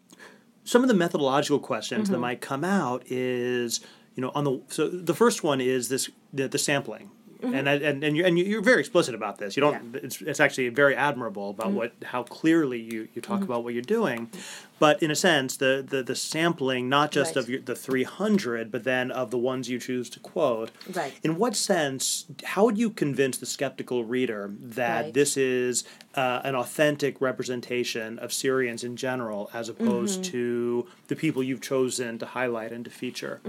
some 0.65 0.83
of 0.83 0.89
the 0.89 0.95
methodological 0.95 1.59
questions 1.59 2.09
that 2.11 2.19
might 2.19 2.41
come 2.41 2.65
out 2.65 3.03
is 3.07 3.81
you 4.15 4.21
know 4.21 4.33
on 4.35 4.45
the 4.45 4.61
so 4.69 4.89
the 4.89 5.15
first 5.15 5.43
one 5.43 5.61
is 5.61 5.89
this 5.89 6.11
the, 6.33 6.49
the 6.49 6.59
sampling 6.59 7.11
and 7.53 7.69
I- 7.69 7.75
and 7.75 8.03
and 8.05 8.17
you're, 8.17 8.27
and 8.27 8.39
you're 8.39 8.63
very 8.63 8.81
explicit 8.81 9.15
about 9.15 9.39
this 9.39 9.57
you 9.57 9.61
don't 9.61 9.95
it's, 9.97 10.21
it's 10.23 10.41
actually 10.41 10.69
very 10.71 10.95
admirable 10.97 11.51
about 11.51 11.73
what 11.73 11.93
how 12.05 12.23
clearly 12.23 12.81
you 12.81 13.09
you 13.15 13.21
talk 13.21 13.43
about 13.43 13.65
what 13.65 13.75
you're 13.75 13.83
doing 13.83 14.31
but 14.79 15.03
in 15.03 15.11
a 15.11 15.15
sense 15.17 15.57
the 15.57 15.85
the, 15.89 16.03
the 16.03 16.15
sampling 16.15 16.89
not 16.89 17.11
just 17.13 17.37
of 17.37 17.49
your, 17.49 17.61
the 17.61 17.75
300 17.75 18.71
but 18.71 18.85
then 18.85 19.11
of 19.11 19.31
the 19.31 19.39
ones 19.39 19.69
you 19.69 19.79
choose 19.79 20.09
to 20.11 20.21
quote 20.21 20.71
Right. 20.93 21.13
in 21.23 21.37
what 21.37 21.55
sense 21.57 22.27
how 22.45 22.65
would 22.65 22.79
you 22.79 22.91
convince 22.91 23.37
the 23.39 23.47
skeptical 23.47 24.05
reader 24.05 24.51
that 24.61 25.05
Right. 25.05 25.15
this 25.15 25.37
is 25.37 25.85
uh, 26.15 26.41
an 26.45 26.55
authentic 26.55 27.21
representation 27.21 28.19
of 28.21 28.33
Syrians 28.33 28.85
in 28.85 28.95
general, 28.97 29.51
as 29.53 29.69
opposed 29.69 30.23
Mm-hmm. 30.23 30.31
to 30.33 30.87
the 31.09 31.17
people 31.17 31.43
you've 31.43 31.61
chosen 31.61 32.19
to 32.19 32.27
highlight 32.27 32.71
and 32.71 32.85
to 32.85 32.91
feature. 32.91 33.41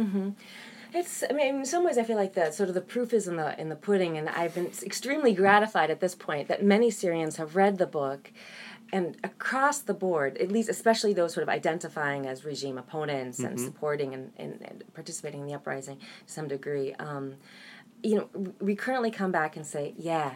Mm-hmm. 0.96 1.00
It's. 1.00 1.24
I 1.30 1.34
mean, 1.34 1.56
in 1.56 1.66
some 1.66 1.84
ways, 1.84 1.98
I 1.98 2.04
feel 2.04 2.16
like 2.16 2.34
the 2.34 2.52
sort 2.52 2.70
of 2.70 2.76
the 2.76 2.82
proof 2.82 3.14
is 3.14 3.28
in 3.28 3.36
the 3.36 3.60
in 3.60 3.70
the 3.70 3.76
pudding, 3.76 4.18
and 4.18 4.30
I've 4.30 4.56
been 4.56 4.72
extremely 4.84 5.34
gratified 5.34 5.90
at 5.90 6.00
this 6.00 6.16
point 6.16 6.48
that 6.48 6.64
many 6.64 6.90
Syrians 6.90 7.38
have 7.38 7.56
read 7.56 7.78
the 7.78 7.88
book, 7.88 8.32
and 8.92 9.18
across 9.24 9.80
the 9.80 9.94
board, 9.94 10.38
at 10.38 10.52
least, 10.52 10.70
especially 10.70 11.14
those 11.14 11.34
sort 11.34 11.44
of 11.44 11.50
identifying 11.50 12.26
as 12.26 12.46
regime 12.46 12.78
opponents 12.78 13.40
and 13.40 13.60
supporting 13.60 14.14
and, 14.14 14.32
and, 14.38 14.62
and 14.62 14.84
participating 14.94 15.42
in 15.42 15.48
the 15.48 15.54
uprising 15.54 15.98
to 15.98 16.34
some 16.34 16.48
degree, 16.48 16.94
um, 16.94 17.36
you 18.04 18.16
know, 18.16 18.54
we 18.60 18.76
currently 18.76 19.12
come 19.12 19.32
back 19.32 19.56
and 19.56 19.66
say, 19.66 19.94
yeah, 19.98 20.36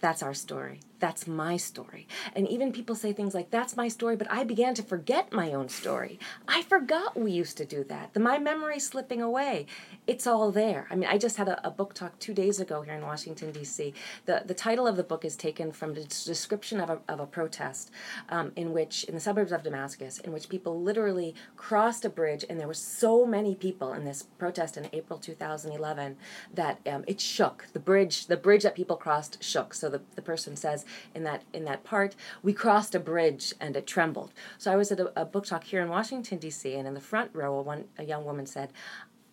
that's 0.00 0.22
our 0.22 0.34
story. 0.34 0.80
That's 1.02 1.26
my 1.26 1.56
story. 1.56 2.06
And 2.36 2.46
even 2.46 2.70
people 2.70 2.94
say 2.94 3.12
things 3.12 3.34
like, 3.34 3.50
that's 3.50 3.76
my 3.76 3.88
story, 3.88 4.14
but 4.14 4.30
I 4.30 4.44
began 4.44 4.72
to 4.74 4.84
forget 4.84 5.32
my 5.32 5.52
own 5.52 5.68
story. 5.68 6.20
I 6.46 6.62
forgot 6.62 7.18
we 7.18 7.32
used 7.32 7.56
to 7.56 7.64
do 7.64 7.82
that. 7.88 8.14
The, 8.14 8.20
my 8.20 8.38
memory's 8.38 8.86
slipping 8.86 9.20
away. 9.20 9.66
It's 10.06 10.28
all 10.28 10.52
there. 10.52 10.86
I 10.92 10.94
mean, 10.94 11.08
I 11.10 11.18
just 11.18 11.38
had 11.38 11.48
a, 11.48 11.66
a 11.66 11.72
book 11.72 11.92
talk 11.92 12.16
two 12.20 12.32
days 12.32 12.60
ago 12.60 12.82
here 12.82 12.94
in 12.94 13.02
Washington, 13.02 13.50
D.C. 13.50 13.92
The, 14.26 14.44
the 14.46 14.54
title 14.54 14.86
of 14.86 14.96
the 14.96 15.02
book 15.02 15.24
is 15.24 15.34
taken 15.34 15.72
from 15.72 15.94
the 15.94 16.04
description 16.04 16.78
of 16.78 16.88
a, 16.88 17.00
of 17.08 17.18
a 17.18 17.26
protest 17.26 17.90
um, 18.28 18.52
in 18.54 18.72
which, 18.72 19.02
in 19.02 19.16
the 19.16 19.20
suburbs 19.20 19.50
of 19.50 19.64
Damascus, 19.64 20.20
in 20.20 20.32
which 20.32 20.48
people 20.48 20.80
literally 20.80 21.34
crossed 21.56 22.04
a 22.04 22.10
bridge, 22.10 22.44
and 22.48 22.60
there 22.60 22.68
were 22.68 22.74
so 22.74 23.26
many 23.26 23.56
people 23.56 23.92
in 23.92 24.04
this 24.04 24.22
protest 24.38 24.76
in 24.76 24.88
April 24.92 25.18
2011 25.18 26.16
that 26.54 26.78
um, 26.86 27.02
it 27.08 27.20
shook. 27.20 27.66
The 27.72 27.80
bridge, 27.80 28.28
the 28.28 28.36
bridge 28.36 28.62
that 28.62 28.76
people 28.76 28.96
crossed 28.96 29.42
shook. 29.42 29.74
So 29.74 29.88
the, 29.88 30.00
the 30.14 30.22
person 30.22 30.54
says 30.54 30.84
in 31.14 31.24
that 31.24 31.42
in 31.52 31.64
that 31.64 31.84
part, 31.84 32.14
we 32.42 32.52
crossed 32.52 32.94
a 32.94 33.00
bridge 33.00 33.54
and 33.60 33.76
it 33.76 33.86
trembled. 33.86 34.32
So 34.58 34.72
I 34.72 34.76
was 34.76 34.92
at 34.92 35.00
a, 35.00 35.20
a 35.20 35.24
book 35.24 35.46
talk 35.46 35.64
here 35.64 35.82
in 35.82 35.88
Washington 35.88 36.38
D.C. 36.38 36.74
and 36.74 36.86
in 36.86 36.94
the 36.94 37.00
front 37.00 37.30
row, 37.34 37.58
a 37.58 37.62
one 37.62 37.84
a 37.98 38.04
young 38.04 38.24
woman 38.24 38.46
said. 38.46 38.72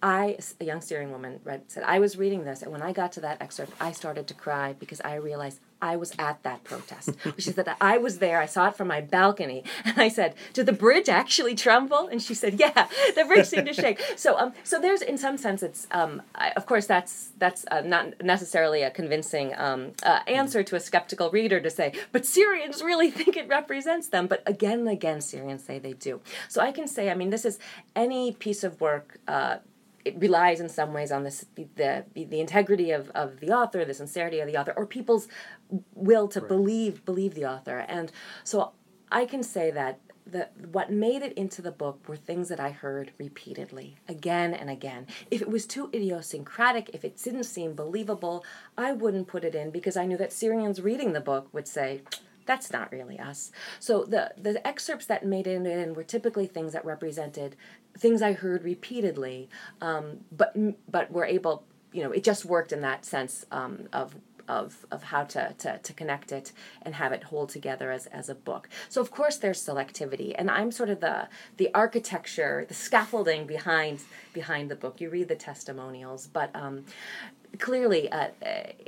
I, 0.01 0.37
a 0.61 0.63
young 0.63 0.79
Syrian 0.79 1.11
woman, 1.11 1.41
read, 1.43 1.63
said, 1.67 1.83
I 1.83 1.99
was 1.99 2.15
reading 2.15 2.45
this, 2.45 2.61
and 2.61 2.71
when 2.71 2.81
I 2.81 2.93
got 2.93 3.11
to 3.13 3.19
that 3.19 3.41
excerpt, 3.41 3.73
I 3.81 3.91
started 3.91 4.27
to 4.27 4.33
cry 4.33 4.71
because 4.71 5.01
I 5.01 5.15
realized 5.15 5.59
I 5.81 5.95
was 5.95 6.13
at 6.19 6.43
that 6.43 6.63
protest. 6.63 7.12
she 7.38 7.51
said 7.51 7.65
that 7.65 7.77
I 7.79 7.98
was 7.98 8.19
there, 8.19 8.39
I 8.39 8.45
saw 8.45 8.67
it 8.67 8.75
from 8.75 8.88
my 8.88 9.01
balcony, 9.01 9.63
and 9.86 9.98
I 9.98 10.09
said, 10.09 10.36
Did 10.53 10.65
the 10.65 10.74
bridge 10.74 11.09
actually 11.09 11.55
tremble? 11.55 12.07
And 12.07 12.21
she 12.21 12.33
said, 12.33 12.59
Yeah, 12.59 12.88
the 13.15 13.25
bridge 13.25 13.48
seemed 13.48 13.67
to 13.67 13.74
shake. 13.74 14.00
So, 14.15 14.38
um, 14.38 14.53
so 14.63 14.81
there's, 14.81 15.01
in 15.01 15.17
some 15.17 15.38
sense, 15.38 15.63
it's, 15.63 15.88
um, 15.91 16.21
I, 16.36 16.51
of 16.51 16.65
course, 16.65 16.88
that's 16.88 17.29
that's 17.38 17.65
uh, 17.71 17.81
not 17.81 18.21
necessarily 18.21 18.81
a 18.81 18.91
convincing 18.91 19.53
um, 19.57 19.91
uh, 20.03 20.19
answer 20.27 20.62
to 20.63 20.75
a 20.75 20.79
skeptical 20.79 21.29
reader 21.29 21.59
to 21.62 21.69
say, 21.69 21.93
but 22.12 22.25
Syrians 22.25 22.81
really 22.81 23.12
think 23.19 23.38
it 23.38 23.48
represents 23.48 24.07
them. 24.07 24.27
But 24.27 24.43
again 24.45 24.79
and 24.79 24.89
again, 24.89 25.21
Syrians 25.21 25.63
say 25.63 25.79
they 25.79 25.93
do. 25.93 26.21
So 26.48 26.62
I 26.62 26.71
can 26.71 26.88
say, 26.88 27.09
I 27.09 27.15
mean, 27.15 27.29
this 27.29 27.45
is 27.45 27.59
any 27.95 28.33
piece 28.33 28.63
of 28.63 28.81
work. 28.81 29.19
Uh, 29.27 29.57
it 30.05 30.17
relies 30.19 30.59
in 30.59 30.69
some 30.69 30.93
ways 30.93 31.11
on 31.11 31.23
this 31.23 31.45
the 31.55 31.67
the, 31.75 32.25
the 32.25 32.39
integrity 32.39 32.91
of, 32.91 33.09
of 33.11 33.39
the 33.39 33.51
author, 33.51 33.83
the 33.85 33.93
sincerity 33.93 34.39
of 34.39 34.47
the 34.47 34.57
author, 34.57 34.73
or 34.75 34.85
people's 34.85 35.27
will 35.93 36.27
to 36.27 36.41
believe 36.41 37.05
believe 37.05 37.35
the 37.35 37.45
author. 37.45 37.79
And 37.87 38.11
so 38.43 38.73
I 39.11 39.25
can 39.25 39.43
say 39.43 39.71
that 39.71 39.99
the 40.25 40.49
what 40.71 40.91
made 40.91 41.21
it 41.21 41.33
into 41.33 41.61
the 41.61 41.71
book 41.71 42.07
were 42.07 42.15
things 42.15 42.49
that 42.49 42.59
I 42.59 42.69
heard 42.69 43.11
repeatedly, 43.17 43.97
again 44.07 44.53
and 44.53 44.69
again. 44.69 45.07
If 45.31 45.41
it 45.41 45.49
was 45.49 45.65
too 45.65 45.89
idiosyncratic, 45.93 46.91
if 46.93 47.03
it 47.03 47.21
didn't 47.21 47.45
seem 47.45 47.73
believable, 47.73 48.43
I 48.77 48.93
wouldn't 48.93 49.27
put 49.27 49.43
it 49.43 49.55
in 49.55 49.71
because 49.71 49.97
I 49.97 50.05
knew 50.05 50.17
that 50.17 50.33
Syrians 50.33 50.81
reading 50.81 51.13
the 51.13 51.21
book 51.21 51.49
would 51.51 51.67
say, 51.67 52.01
that's 52.49 52.71
not 52.73 52.91
really 52.91 53.19
us. 53.19 53.51
So 53.79 53.93
the 54.13 54.23
the 54.35 54.55
excerpts 54.65 55.05
that 55.05 55.23
made 55.23 55.45
it 55.45 55.61
in 55.67 55.93
were 55.93 56.07
typically 56.15 56.47
things 56.47 56.73
that 56.73 56.83
represented 56.83 57.55
things 58.03 58.23
I 58.23 58.33
heard 58.33 58.63
repeatedly, 58.63 59.49
um, 59.81 60.05
but 60.31 60.51
but 60.95 61.11
were 61.11 61.25
able, 61.25 61.55
you 61.93 62.01
know, 62.03 62.11
it 62.11 62.23
just 62.31 62.45
worked 62.45 62.71
in 62.71 62.81
that 62.81 63.05
sense 63.05 63.45
um, 63.51 63.87
of. 63.93 64.15
Of, 64.61 64.87
of 64.89 65.03
how 65.03 65.25
to, 65.25 65.53
to, 65.59 65.77
to 65.77 65.93
connect 65.93 66.31
it 66.31 66.53
and 66.81 66.95
have 66.95 67.11
it 67.11 67.25
hold 67.25 67.49
together 67.49 67.91
as, 67.91 68.07
as 68.07 68.29
a 68.29 68.33
book. 68.33 68.67
So 68.93 68.99
of 68.99 69.11
course 69.11 69.37
there's 69.37 69.63
selectivity, 69.63 70.33
and 70.35 70.49
I'm 70.49 70.71
sort 70.71 70.89
of 70.89 71.01
the 71.01 71.27
the 71.57 71.69
architecture, 71.75 72.65
the 72.67 72.73
scaffolding 72.73 73.45
behind 73.45 73.99
behind 74.33 74.71
the 74.71 74.75
book. 74.83 74.99
You 75.01 75.11
read 75.11 75.27
the 75.27 75.35
testimonials, 75.35 76.25
but 76.25 76.49
um, 76.55 76.85
clearly 77.59 78.11
uh, 78.11 78.29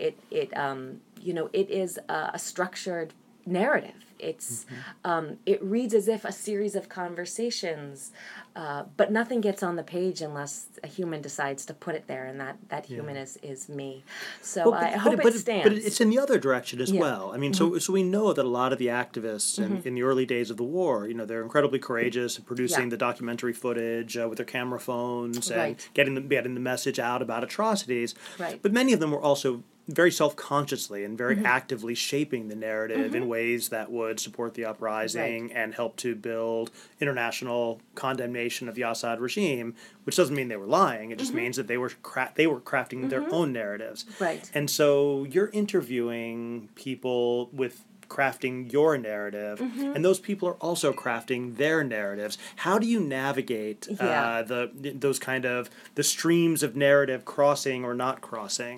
it 0.07 0.15
it 0.31 0.49
um, 0.57 1.01
you 1.21 1.33
know 1.37 1.47
it 1.53 1.69
is 1.69 1.99
a, 2.09 2.31
a 2.33 2.39
structured 2.39 3.13
narrative. 3.45 3.93
It's 4.19 4.67
um, 5.03 5.37
it 5.47 5.63
reads 5.63 5.95
as 5.95 6.07
if 6.07 6.25
a 6.25 6.31
series 6.31 6.75
of 6.75 6.87
conversations, 6.89 8.11
uh, 8.55 8.83
but 8.95 9.11
nothing 9.11 9.41
gets 9.41 9.63
on 9.63 9.77
the 9.77 9.83
page 9.83 10.21
unless 10.21 10.67
a 10.83 10.87
human 10.87 11.21
decides 11.21 11.65
to 11.65 11.73
put 11.73 11.95
it 11.95 12.05
there, 12.05 12.25
and 12.25 12.39
that 12.39 12.57
that 12.69 12.85
human 12.85 13.17
is 13.17 13.37
is 13.41 13.67
me. 13.67 14.03
So 14.41 14.69
Well, 14.71 14.79
I 14.79 14.91
hope 14.91 15.17
but, 15.23 15.33
it 15.33 15.39
stands. 15.39 15.63
but 15.63 15.73
it's 15.73 15.99
in 16.01 16.09
the 16.11 16.19
other 16.19 16.37
direction 16.37 16.81
as 16.81 16.91
Yeah. 16.91 17.01
Mm-hmm. 17.01 17.01
well. 17.01 17.31
I 17.33 17.37
mean, 17.37 17.53
so 17.55 17.79
so 17.79 17.93
we 17.93 18.03
know 18.03 18.31
that 18.31 18.45
a 18.45 18.47
lot 18.47 18.71
of 18.71 18.77
the 18.79 18.87
activists 18.87 19.57
in, 19.57 19.81
in 19.85 19.95
the 19.95 20.03
early 20.03 20.25
days 20.27 20.51
of 20.51 20.57
the 20.57 20.63
war, 20.63 21.07
you 21.07 21.15
know, 21.15 21.25
they're 21.25 21.41
incredibly 21.41 21.79
courageous 21.79 22.37
in 22.37 22.43
producing 22.43 22.83
Yeah. 22.83 22.89
the 22.89 22.97
documentary 22.97 23.53
footage 23.53 24.17
uh, 24.17 24.27
with 24.29 24.37
their 24.37 24.45
camera 24.45 24.79
phones 24.79 25.49
and 25.49 25.57
Right. 25.59 25.89
getting 25.95 26.13
the 26.13 26.21
getting 26.21 26.53
the 26.53 26.59
message 26.59 26.99
out 26.99 27.21
about 27.23 27.43
atrocities. 27.43 28.13
Right. 28.37 28.61
But 28.61 28.71
many 28.71 28.93
of 28.93 28.99
them 28.99 29.09
were 29.11 29.21
also 29.21 29.63
very 29.87 30.11
self-consciously 30.11 31.03
and 31.03 31.17
Mm-hmm. 31.21 31.41
very 31.41 31.45
actively 31.45 31.95
shaping 31.95 32.47
the 32.47 32.55
narrative 32.55 33.13
in 33.13 33.23
mm-hmm. 33.23 33.29
ways 33.29 33.69
that 33.69 33.91
would 33.91 34.19
support 34.19 34.53
the 34.53 34.65
uprising 34.65 35.51
and 35.51 35.73
help 35.73 35.97
to 35.97 36.15
build 36.15 36.71
international 36.99 37.81
condemnation 37.95 38.69
of 38.69 38.75
the 38.75 38.83
Assad 38.83 39.19
regime, 39.19 39.75
which 40.03 40.15
doesn't 40.15 40.35
mean 40.35 40.47
they 40.47 40.55
were 40.55 40.65
lying. 40.65 41.11
It 41.11 41.19
just 41.19 41.31
mm-hmm. 41.31 41.41
means 41.41 41.57
that 41.57 41.67
they 41.67 41.77
were 41.77 41.91
cra- 42.01 42.31
they 42.35 42.47
were 42.47 42.59
crafting 42.59 43.09
their 43.09 43.21
mm-hmm. 43.21 43.33
own 43.33 43.53
narratives. 43.53 44.05
Right. 44.19 44.49
And 44.53 44.69
so 44.69 45.25
you're 45.25 45.49
interviewing 45.49 46.69
people 46.75 47.49
with 47.51 47.83
crafting 48.15 48.55
your 48.75 48.91
narrative, 48.97 49.55
Mm-hmm. 49.61 49.93
and 49.95 50.01
those 50.07 50.19
people 50.29 50.45
are 50.51 50.59
also 50.67 50.89
crafting 51.03 51.41
their 51.63 51.79
narratives. 51.83 52.37
How 52.65 52.75
do 52.81 52.87
you 52.93 52.99
navigate 52.99 53.81
uh, 53.99 54.41
the 54.51 54.61
those 55.05 55.19
kind 55.31 55.45
of 55.55 55.69
the 55.99 56.03
streams 56.15 56.59
of 56.67 56.71
narrative 56.89 57.21
crossing 57.35 57.79
or 57.87 57.93
not 58.05 58.15
crossing? 58.29 58.77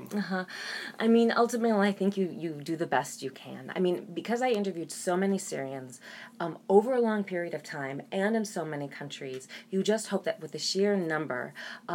I 0.99 1.07
mean, 1.15 1.29
ultimately, 1.43 1.87
I 1.91 1.93
think 1.99 2.11
you 2.19 2.25
you 2.43 2.51
do 2.71 2.75
the 2.83 2.91
best 2.97 3.13
you 3.25 3.31
can. 3.45 3.63
I 3.75 3.79
mean, 3.85 3.97
because 4.19 4.41
I 4.47 4.49
interviewed 4.61 4.91
so 4.91 5.13
many 5.23 5.37
Syrians 5.51 5.93
um, 6.43 6.53
over 6.75 6.89
a 6.93 7.01
long 7.09 7.21
period 7.33 7.53
of 7.53 7.63
time 7.79 7.97
and 8.11 8.31
in 8.39 8.45
so 8.57 8.63
many 8.73 8.87
countries, 8.99 9.43
you 9.71 9.79
just 9.93 10.05
hope 10.11 10.23
that 10.27 10.37
with 10.41 10.51
the 10.55 10.59
sheer 10.69 10.91
number, 11.15 11.41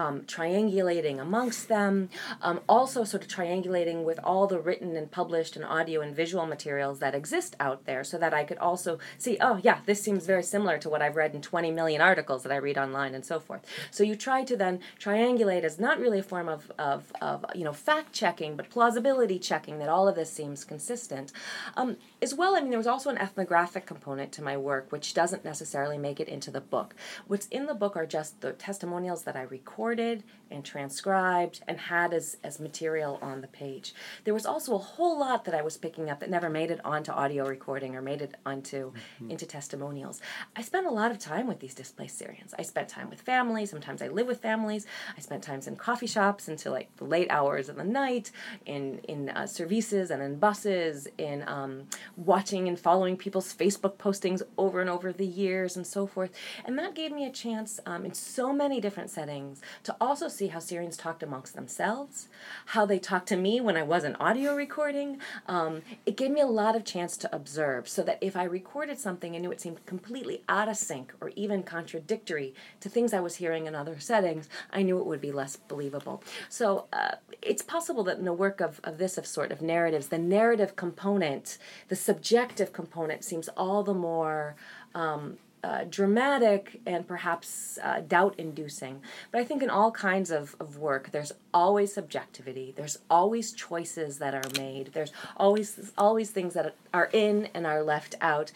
um, 0.00 0.14
triangulating 0.34 1.16
amongst 1.26 1.62
them, 1.68 2.08
um, 2.46 2.58
also 2.76 3.04
sort 3.04 3.22
of 3.24 3.28
triangulating 3.38 3.98
with 4.08 4.18
all 4.30 4.44
the 4.52 4.60
written 4.66 4.96
and 5.00 5.08
published 5.20 5.54
and 5.56 5.64
audio 5.78 6.00
and 6.04 6.12
visual 6.22 6.46
materials 6.56 6.98
that 7.00 7.14
exist 7.14 7.27
exist 7.28 7.54
out 7.60 7.84
there 7.84 8.02
so 8.02 8.16
that 8.16 8.32
I 8.32 8.42
could 8.42 8.56
also 8.56 8.98
see, 9.18 9.36
oh, 9.38 9.60
yeah, 9.62 9.80
this 9.84 10.02
seems 10.02 10.24
very 10.24 10.42
similar 10.42 10.78
to 10.78 10.88
what 10.88 11.02
I've 11.02 11.14
read 11.14 11.34
in 11.34 11.42
20 11.42 11.70
million 11.70 12.00
articles 12.00 12.42
that 12.42 12.52
I 12.52 12.56
read 12.56 12.78
online 12.78 13.14
and 13.14 13.22
so 13.22 13.38
forth. 13.38 13.66
So 13.90 14.02
you 14.02 14.16
try 14.16 14.44
to 14.44 14.56
then 14.56 14.80
triangulate 14.98 15.62
as 15.62 15.78
not 15.78 16.00
really 16.00 16.20
a 16.20 16.22
form 16.22 16.48
of, 16.48 16.72
of, 16.78 17.12
of 17.20 17.44
you 17.54 17.64
know, 17.64 17.74
fact 17.74 18.14
checking, 18.14 18.56
but 18.56 18.70
plausibility 18.70 19.38
checking 19.38 19.78
that 19.78 19.90
all 19.90 20.08
of 20.08 20.14
this 20.14 20.32
seems 20.32 20.64
consistent. 20.64 21.30
Um, 21.76 21.98
as 22.22 22.34
well, 22.34 22.56
I 22.56 22.60
mean, 22.60 22.70
there 22.70 22.78
was 22.78 22.86
also 22.86 23.10
an 23.10 23.18
ethnographic 23.18 23.84
component 23.84 24.32
to 24.32 24.42
my 24.42 24.56
work, 24.56 24.90
which 24.90 25.12
doesn't 25.12 25.44
necessarily 25.44 25.98
make 25.98 26.20
it 26.20 26.28
into 26.28 26.50
the 26.50 26.62
book. 26.62 26.94
What's 27.26 27.46
in 27.48 27.66
the 27.66 27.74
book 27.74 27.94
are 27.94 28.06
just 28.06 28.40
the 28.40 28.52
testimonials 28.52 29.24
that 29.24 29.36
I 29.36 29.42
recorded 29.42 30.24
and 30.50 30.64
transcribed 30.64 31.60
and 31.68 31.78
had 31.78 32.14
as, 32.14 32.38
as 32.42 32.58
material 32.58 33.18
on 33.20 33.42
the 33.42 33.48
page. 33.48 33.94
There 34.24 34.34
was 34.34 34.46
also 34.46 34.74
a 34.74 34.78
whole 34.78 35.18
lot 35.18 35.44
that 35.44 35.54
I 35.54 35.62
was 35.62 35.76
picking 35.76 36.08
up 36.08 36.20
that 36.20 36.30
never 36.30 36.48
made 36.48 36.70
it 36.70 36.80
onto 36.84 37.12
audio 37.18 37.46
recording 37.46 37.96
or 37.96 38.02
made 38.02 38.22
it 38.22 38.36
onto 38.46 38.92
mm-hmm. 38.92 39.30
into 39.30 39.44
testimonials. 39.44 40.20
I 40.56 40.62
spent 40.62 40.86
a 40.86 40.90
lot 40.90 41.10
of 41.10 41.18
time 41.18 41.46
with 41.48 41.58
these 41.58 41.74
displaced 41.74 42.16
Syrians. 42.16 42.54
I 42.58 42.62
spent 42.62 42.88
time 42.88 43.10
with 43.10 43.20
families. 43.20 43.70
Sometimes 43.70 44.00
I 44.00 44.08
live 44.08 44.28
with 44.28 44.40
families. 44.40 44.86
I 45.16 45.20
spent 45.20 45.42
times 45.42 45.66
in 45.66 45.76
coffee 45.76 46.06
shops 46.06 46.46
until 46.48 46.72
like 46.72 46.94
the 46.96 47.04
late 47.04 47.30
hours 47.30 47.68
of 47.68 47.76
the 47.76 47.84
night, 47.84 48.30
in 48.64 49.00
in 49.08 49.30
uh, 49.30 49.46
services 49.46 50.10
and 50.12 50.22
in 50.22 50.38
buses, 50.38 51.08
in 51.18 51.44
um, 51.46 51.72
watching 52.16 52.68
and 52.68 52.78
following 52.78 53.16
people's 53.16 53.52
Facebook 53.52 53.96
postings 53.96 54.42
over 54.56 54.80
and 54.80 54.88
over 54.88 55.12
the 55.12 55.26
years 55.26 55.76
and 55.76 55.86
so 55.86 56.06
forth. 56.06 56.30
And 56.64 56.78
that 56.78 56.94
gave 56.94 57.12
me 57.12 57.24
a 57.26 57.32
chance 57.32 57.80
um, 57.84 58.04
in 58.04 58.14
so 58.14 58.52
many 58.52 58.80
different 58.80 59.10
settings 59.10 59.60
to 59.82 59.96
also 60.00 60.28
see 60.28 60.48
how 60.48 60.60
Syrians 60.60 60.96
talked 60.96 61.22
amongst 61.22 61.54
themselves, 61.54 62.28
how 62.66 62.86
they 62.86 62.98
talked 62.98 63.28
to 63.28 63.36
me 63.36 63.60
when 63.60 63.76
I 63.76 63.82
wasn't 63.82 64.20
audio 64.20 64.54
recording. 64.54 65.18
Um, 65.46 65.82
it 66.06 66.16
gave 66.16 66.30
me 66.30 66.40
a 66.40 66.46
lot 66.46 66.76
of 66.76 66.84
chance 66.84 67.07
to 67.16 67.34
observe 67.34 67.88
so 67.88 68.02
that 68.02 68.18
if 68.20 68.36
I 68.36 68.44
recorded 68.44 68.98
something 68.98 69.34
and 69.34 69.42
knew 69.42 69.50
it 69.50 69.60
seemed 69.60 69.84
completely 69.86 70.42
out 70.48 70.68
of 70.68 70.76
sync 70.76 71.12
or 71.20 71.30
even 71.30 71.62
contradictory 71.62 72.54
to 72.80 72.88
things 72.88 73.12
I 73.12 73.20
was 73.20 73.36
hearing 73.36 73.66
in 73.66 73.74
other 73.74 73.98
settings, 73.98 74.48
I 74.72 74.82
knew 74.82 74.98
it 74.98 75.06
would 75.06 75.20
be 75.20 75.32
less 75.32 75.56
believable. 75.56 76.22
So 76.48 76.86
uh, 76.92 77.16
it's 77.42 77.62
possible 77.62 78.04
that 78.04 78.18
in 78.18 78.24
the 78.24 78.32
work 78.32 78.60
of, 78.60 78.80
of 78.84 78.98
this 78.98 79.18
of 79.18 79.26
sort 79.26 79.52
of 79.52 79.62
narratives, 79.62 80.08
the 80.08 80.18
narrative 80.18 80.76
component, 80.76 81.58
the 81.88 81.96
subjective 81.96 82.72
component 82.72 83.24
seems 83.24 83.48
all 83.56 83.82
the 83.82 83.94
more 83.94 84.56
um, 84.94 85.38
uh, 85.64 85.84
dramatic 85.88 86.80
and 86.86 87.06
perhaps 87.06 87.78
uh, 87.82 88.00
doubt 88.00 88.34
inducing. 88.38 89.00
But 89.30 89.40
I 89.40 89.44
think 89.44 89.62
in 89.62 89.70
all 89.70 89.90
kinds 89.90 90.30
of, 90.30 90.56
of 90.60 90.78
work, 90.78 91.10
there's 91.10 91.32
always 91.52 91.92
subjectivity, 91.92 92.72
there's 92.76 92.98
always 93.10 93.52
choices 93.52 94.18
that 94.18 94.34
are 94.34 94.50
made, 94.56 94.90
there's 94.92 95.12
always, 95.36 95.92
always 95.98 96.30
things 96.30 96.54
that 96.54 96.74
are 96.94 97.10
in 97.12 97.48
and 97.54 97.66
are 97.66 97.82
left 97.82 98.14
out. 98.20 98.52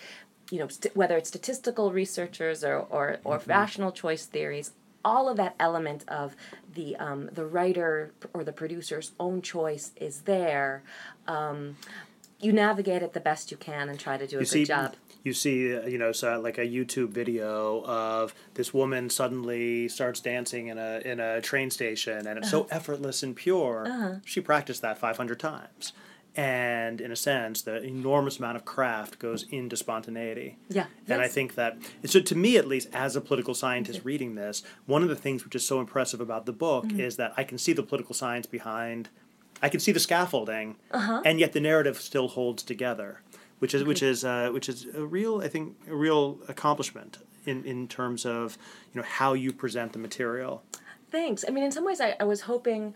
You 0.51 0.59
know, 0.59 0.69
st- 0.69 0.95
whether 0.95 1.17
it's 1.17 1.29
statistical 1.29 1.93
researchers 1.93 2.63
or, 2.63 2.87
or, 2.91 3.19
or 3.25 3.39
mm-hmm. 3.39 3.51
rational 3.51 3.91
choice 3.91 4.27
theories, 4.27 4.73
all 5.05 5.29
of 5.29 5.37
that 5.37 5.55
element 5.59 6.05
of 6.09 6.37
the 6.75 6.97
um, 6.97 7.29
the 7.33 7.45
writer 7.45 8.13
or 8.33 8.45
the 8.45 8.53
producer's 8.53 9.13
own 9.19 9.43
choice 9.43 9.93
is 9.97 10.23
there. 10.23 10.83
Um, 11.27 11.77
you 12.43 12.53
navigate 12.53 13.03
it 13.03 13.13
the 13.13 13.21
best 13.21 13.51
you 13.51 13.57
can 13.57 13.89
and 13.89 13.99
try 13.99 14.17
to 14.17 14.27
do 14.27 14.37
a 14.37 14.41
you 14.41 14.47
good 14.47 14.51
see, 14.51 14.65
job 14.65 14.97
you 15.25 15.33
see, 15.33 15.77
uh, 15.77 15.87
you 15.87 15.99
know, 15.99 16.13
so 16.13 16.41
like 16.41 16.59
a 16.59 16.67
YouTube 16.67 17.11
video 17.11 17.85
of 17.85 18.35
this 18.55 18.75
woman 18.75 19.09
suddenly 19.11 19.89
starts 19.89 20.21
dancing 20.21 20.69
in 20.69 20.79
a 20.79 21.01
in 21.05 21.21
a 21.21 21.41
train 21.41 21.71
station, 21.71 22.27
and 22.27 22.39
it's 22.39 22.53
uh-huh. 22.53 22.65
so 22.65 22.69
effortless 22.71 23.23
and 23.23 23.37
pure. 23.37 23.87
Uh-huh. 23.87 24.15
She 24.25 24.41
practiced 24.41 24.83
that 24.83 24.99
five 24.99 25.17
hundred 25.17 25.39
times, 25.39 25.93
and 26.35 27.01
in 27.01 27.13
a 27.13 27.17
sense, 27.17 27.63
the 27.63 27.83
enormous 27.83 28.39
amount 28.39 28.57
of 28.57 28.65
craft 28.65 29.19
goes 29.19 29.45
into 29.51 29.77
spontaneity. 29.77 30.59
Yeah, 30.69 30.87
and 31.07 31.23
I 31.23 31.29
think 31.29 31.55
that 31.55 31.79
so 32.05 32.21
to 32.21 32.35
me, 32.35 32.57
at 32.57 32.67
least, 32.67 32.89
as 32.93 33.15
a 33.15 33.21
political 33.21 33.55
scientist 33.55 34.01
reading 34.05 34.35
this, 34.35 34.63
one 34.87 35.03
of 35.03 35.09
the 35.09 35.17
things 35.17 35.45
which 35.45 35.55
is 35.55 35.65
so 35.65 35.79
impressive 35.79 36.21
about 36.21 36.47
the 36.47 36.53
book 36.53 36.87
mm-hmm. 36.87 37.01
is 37.01 37.17
that 37.17 37.33
I 37.37 37.45
can 37.45 37.59
see 37.59 37.73
the 37.73 37.83
political 37.83 38.15
science 38.15 38.47
behind. 38.47 39.09
I 39.63 39.69
can 39.69 39.81
see 39.81 39.93
the 39.93 40.01
scaffolding, 40.01 40.77
uh-huh. 40.91 41.23
and 41.25 41.39
yet 41.39 41.53
the 41.53 41.61
narrative 41.61 42.01
still 42.01 42.29
holds 42.29 42.63
together 42.63 43.21
which 43.63 43.75
is 43.75 43.85
which 43.85 44.03
is 44.03 44.25
uh, 44.25 44.51
which 44.53 44.69
is 44.69 44.89
a 44.93 45.07
real 45.07 45.41
I 45.41 45.47
think 45.47 45.77
a 45.89 45.95
real 45.95 46.41
accomplishment 46.49 47.19
in 47.47 47.65
in 47.65 47.87
terms 47.87 48.27
of 48.27 48.59
you 48.93 49.01
know 49.01 49.07
how 49.07 49.35
you 49.35 49.53
present 49.53 49.93
the 49.93 50.01
material. 50.01 50.65
Thanks. 51.13 51.45
I 51.47 51.53
mean, 51.53 51.63
in 51.63 51.71
some 51.71 51.85
ways, 51.85 52.01
I, 52.01 52.17
I 52.19 52.25
was 52.25 52.41
hoping 52.41 52.95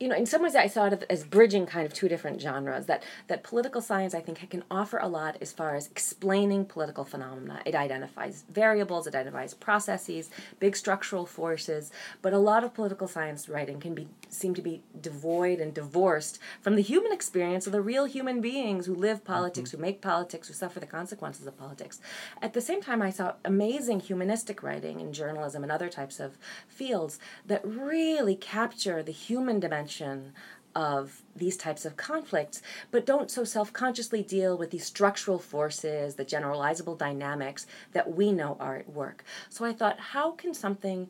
you 0.00 0.08
know, 0.08 0.16
in 0.16 0.26
some 0.26 0.42
ways, 0.42 0.56
I 0.56 0.66
saw 0.66 0.86
it 0.86 1.06
as 1.08 1.22
bridging 1.22 1.66
kind 1.66 1.86
of 1.86 1.94
two 1.94 2.08
different 2.08 2.40
genres. 2.40 2.86
That 2.86 3.04
that 3.28 3.42
political 3.44 3.80
science, 3.80 4.12
I 4.12 4.20
think, 4.20 4.50
can 4.50 4.64
offer 4.70 4.98
a 4.98 5.08
lot 5.08 5.36
as 5.40 5.52
far 5.52 5.76
as 5.76 5.86
explaining 5.86 6.66
political 6.66 7.04
phenomena. 7.04 7.62
It 7.64 7.74
identifies 7.74 8.44
variables, 8.50 9.06
it 9.06 9.14
identifies 9.14 9.54
processes, 9.54 10.30
big 10.58 10.76
structural 10.76 11.26
forces. 11.26 11.92
But 12.22 12.32
a 12.32 12.38
lot 12.38 12.64
of 12.64 12.74
political 12.74 13.06
science 13.06 13.48
writing 13.48 13.78
can 13.78 13.94
be 13.94 14.08
seem 14.34 14.54
to 14.54 14.62
be 14.62 14.82
devoid 15.00 15.60
and 15.60 15.72
divorced 15.74 16.38
from 16.60 16.76
the 16.76 16.82
human 16.82 17.12
experience 17.12 17.66
of 17.66 17.72
the 17.72 17.80
real 17.80 18.04
human 18.04 18.40
beings 18.40 18.86
who 18.86 18.94
live 18.94 19.24
politics, 19.24 19.70
mm-hmm. 19.70 19.78
who 19.78 19.82
make 19.82 20.00
politics, 20.00 20.48
who 20.48 20.54
suffer 20.54 20.80
the 20.80 20.86
consequences 20.86 21.46
of 21.46 21.56
politics. 21.56 22.00
At 22.42 22.52
the 22.52 22.60
same 22.60 22.80
time, 22.80 23.02
I 23.02 23.10
saw 23.10 23.34
amazing 23.44 24.00
humanistic 24.00 24.62
writing 24.62 25.00
in 25.00 25.12
journalism 25.12 25.62
and 25.62 25.72
other 25.72 25.88
types 25.88 26.20
of 26.20 26.38
fields 26.68 27.18
that 27.46 27.64
really 27.64 28.36
capture 28.36 29.02
the 29.02 29.12
human 29.12 29.60
dimension 29.60 30.32
of 30.74 31.22
these 31.36 31.56
types 31.56 31.84
of 31.84 31.96
conflicts, 31.96 32.60
but 32.90 33.06
don't 33.06 33.30
so 33.30 33.44
self 33.44 33.72
consciously 33.72 34.22
deal 34.22 34.58
with 34.58 34.70
these 34.70 34.84
structural 34.84 35.38
forces, 35.38 36.16
the 36.16 36.24
generalizable 36.24 36.98
dynamics 36.98 37.66
that 37.92 38.14
we 38.14 38.32
know 38.32 38.56
are 38.58 38.76
at 38.76 38.88
work. 38.88 39.24
So 39.48 39.64
I 39.64 39.72
thought, 39.72 40.00
how 40.00 40.32
can 40.32 40.52
something 40.52 41.08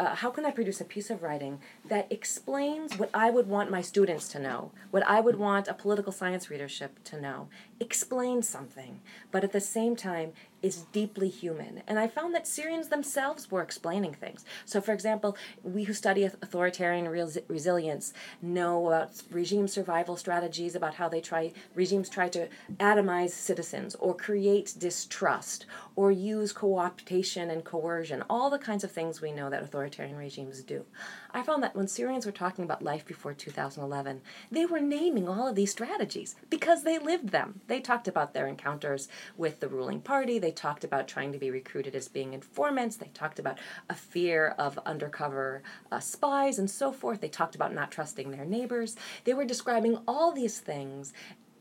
uh, 0.00 0.14
how 0.14 0.30
can 0.30 0.44
I 0.44 0.50
produce 0.50 0.80
a 0.80 0.84
piece 0.84 1.10
of 1.10 1.22
writing 1.22 1.60
that 1.84 2.06
explains 2.10 2.96
what 2.96 3.10
I 3.12 3.30
would 3.30 3.48
want 3.48 3.70
my 3.70 3.80
students 3.80 4.28
to 4.28 4.38
know, 4.38 4.70
what 4.90 5.04
I 5.06 5.20
would 5.20 5.36
want 5.36 5.66
a 5.66 5.74
political 5.74 6.12
science 6.12 6.50
readership 6.50 7.02
to 7.04 7.20
know, 7.20 7.48
explain 7.80 8.42
something, 8.42 9.00
but 9.32 9.42
at 9.42 9.52
the 9.52 9.60
same 9.60 9.96
time 9.96 10.32
is 10.62 10.82
deeply 10.92 11.28
human. 11.28 11.82
And 11.86 11.98
I 11.98 12.08
found 12.08 12.34
that 12.34 12.46
Syrians 12.46 12.88
themselves 12.88 13.50
were 13.50 13.62
explaining 13.62 14.14
things. 14.14 14.44
So, 14.64 14.80
for 14.80 14.92
example, 14.92 15.36
we 15.62 15.84
who 15.84 15.92
study 15.92 16.24
authoritarian 16.24 17.08
res- 17.08 17.38
resilience 17.48 18.12
know 18.42 18.86
about 18.88 19.22
regime 19.30 19.68
survival 19.68 20.16
strategies, 20.16 20.74
about 20.74 20.94
how 20.94 21.08
they 21.08 21.20
try 21.20 21.52
regimes 21.74 22.08
try 22.08 22.28
to 22.30 22.48
atomize 22.78 23.30
citizens 23.30 23.94
or 23.96 24.14
create 24.14 24.74
distrust 24.78 25.66
or 25.96 26.10
use 26.10 26.52
co-optation 26.52 27.50
and 27.50 27.64
coercion, 27.64 28.22
all 28.28 28.50
the 28.50 28.58
kinds 28.58 28.84
of 28.84 28.90
things 28.90 29.20
we 29.20 29.32
know 29.32 29.50
that 29.50 29.62
authoritarian 29.62 30.16
regimes 30.16 30.62
do. 30.62 30.84
I 31.32 31.42
found 31.42 31.62
that 31.62 31.76
when 31.76 31.88
Syrians 31.88 32.24
were 32.24 32.32
talking 32.32 32.64
about 32.64 32.82
life 32.82 33.04
before 33.04 33.34
2011, 33.34 34.22
they 34.50 34.64
were 34.64 34.80
naming 34.80 35.28
all 35.28 35.46
of 35.46 35.54
these 35.54 35.70
strategies 35.70 36.34
because 36.50 36.82
they 36.82 36.98
lived 36.98 37.28
them. 37.30 37.60
They 37.66 37.80
talked 37.80 38.08
about 38.08 38.32
their 38.32 38.46
encounters 38.46 39.08
with 39.36 39.60
the 39.60 39.68
ruling 39.68 40.00
party, 40.00 40.38
they 40.38 40.47
talked 40.50 40.84
about 40.84 41.08
trying 41.08 41.32
to 41.32 41.38
be 41.38 41.50
recruited 41.50 41.94
as 41.94 42.08
being 42.08 42.32
informants, 42.32 42.96
they 42.96 43.10
talked 43.14 43.38
about 43.38 43.58
a 43.88 43.94
fear 43.94 44.54
of 44.58 44.78
undercover 44.86 45.62
uh, 45.90 46.00
spies 46.00 46.58
and 46.58 46.70
so 46.70 46.92
forth, 46.92 47.20
they 47.20 47.28
talked 47.28 47.54
about 47.54 47.74
not 47.74 47.90
trusting 47.90 48.30
their 48.30 48.44
neighbors. 48.44 48.96
They 49.24 49.34
were 49.34 49.44
describing 49.44 49.98
all 50.06 50.32
these 50.32 50.60
things 50.60 51.12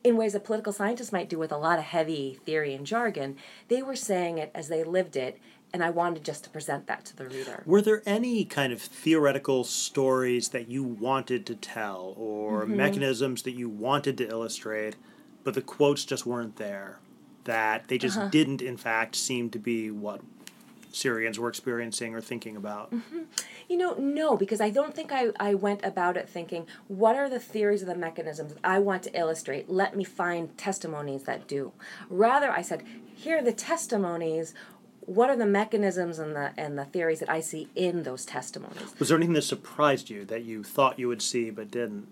in 0.04 0.16
ways 0.16 0.34
that 0.34 0.44
political 0.44 0.72
scientists 0.72 1.12
might 1.12 1.30
do 1.30 1.38
with 1.38 1.52
a 1.52 1.58
lot 1.58 1.80
of 1.80 1.86
heavy 1.86 2.40
theory 2.46 2.74
and 2.74 2.86
jargon. 2.86 3.36
They 3.68 3.82
were 3.82 3.96
saying 3.96 4.38
it 4.38 4.52
as 4.56 4.70
they 4.70 4.84
lived 4.84 5.16
it 5.16 5.40
and 5.74 5.84
I 5.84 5.90
wanted 5.90 6.24
just 6.24 6.44
to 6.46 6.50
present 6.50 6.88
that 6.88 7.06
to 7.06 7.16
the 7.16 7.28
reader. 7.28 7.64
Were 7.66 7.82
there 7.82 8.02
any 8.06 8.46
kind 8.46 8.72
of 8.72 8.82
theoretical 8.82 9.64
stories 9.64 10.50
that 10.50 10.70
you 10.70 10.84
wanted 10.84 11.46
to 11.48 11.56
tell 11.56 12.14
or 12.18 12.64
mm-hmm. 12.64 12.78
mechanisms 12.78 13.44
that 13.44 13.52
you 13.52 13.70
wanted 13.70 14.18
to 14.20 14.30
illustrate, 14.30 14.96
but 15.44 15.54
the 15.54 15.62
quotes 15.62 16.06
just 16.06 16.26
weren't 16.26 16.56
there? 16.56 17.00
That 17.48 17.88
they 17.88 17.98
just 17.98 18.18
uh-huh. 18.18 18.28
didn't, 18.30 18.62
in 18.62 18.78
fact, 18.78 19.16
seem 19.16 19.50
to 19.50 19.60
be 19.60 19.90
what 19.90 20.22
Syrians 20.92 21.40
were 21.40 21.50
experiencing 21.50 22.14
or 22.14 22.22
thinking 22.22 22.56
about? 22.56 22.92
Mm-hmm. 22.92 23.24
You 23.70 23.78
know, 23.78 23.96
no, 23.96 24.38
because 24.38 24.62
I 24.62 24.70
don't 24.70 24.96
think 24.96 25.12
I, 25.12 25.30
I 25.40 25.54
went 25.54 25.84
about 25.84 26.18
it 26.18 26.30
thinking, 26.30 26.66
what 26.88 27.16
are 27.16 27.30
the 27.30 27.40
theories 27.40 27.82
of 27.82 27.88
the 27.88 27.96
mechanisms 27.96 28.54
I 28.64 28.80
want 28.80 29.04
to 29.04 29.18
illustrate? 29.18 29.70
Let 29.70 29.96
me 29.96 30.04
find 30.04 30.58
testimonies 30.58 31.24
that 31.24 31.48
do. 31.48 31.72
Rather, 32.10 32.52
I 32.52 32.62
said, 32.62 32.84
here 33.16 33.40
are 33.40 33.44
the 33.44 33.54
testimonies 33.54 34.54
what 35.08 35.30
are 35.30 35.38
the 35.38 35.46
mechanisms 35.46 36.20
and 36.20 36.36
the 36.36 36.52
and 36.58 36.78
the 36.78 36.84
theories 36.84 37.22
that 37.22 37.30
I 37.30 37.40
see 37.40 37.70
in 37.76 38.04
those 38.04 38.26
testimonies? 38.26 38.94
Was 39.00 39.08
there 39.08 39.18
anything 39.18 39.36
that 39.36 39.44
surprised 39.44 40.10
you 40.10 40.26
that 40.26 40.44
you 40.44 40.64
thought 40.64 41.00
you 41.00 41.08
would 41.08 41.22
see 41.22 41.50
but 41.50 41.72
didn't? 41.72 42.08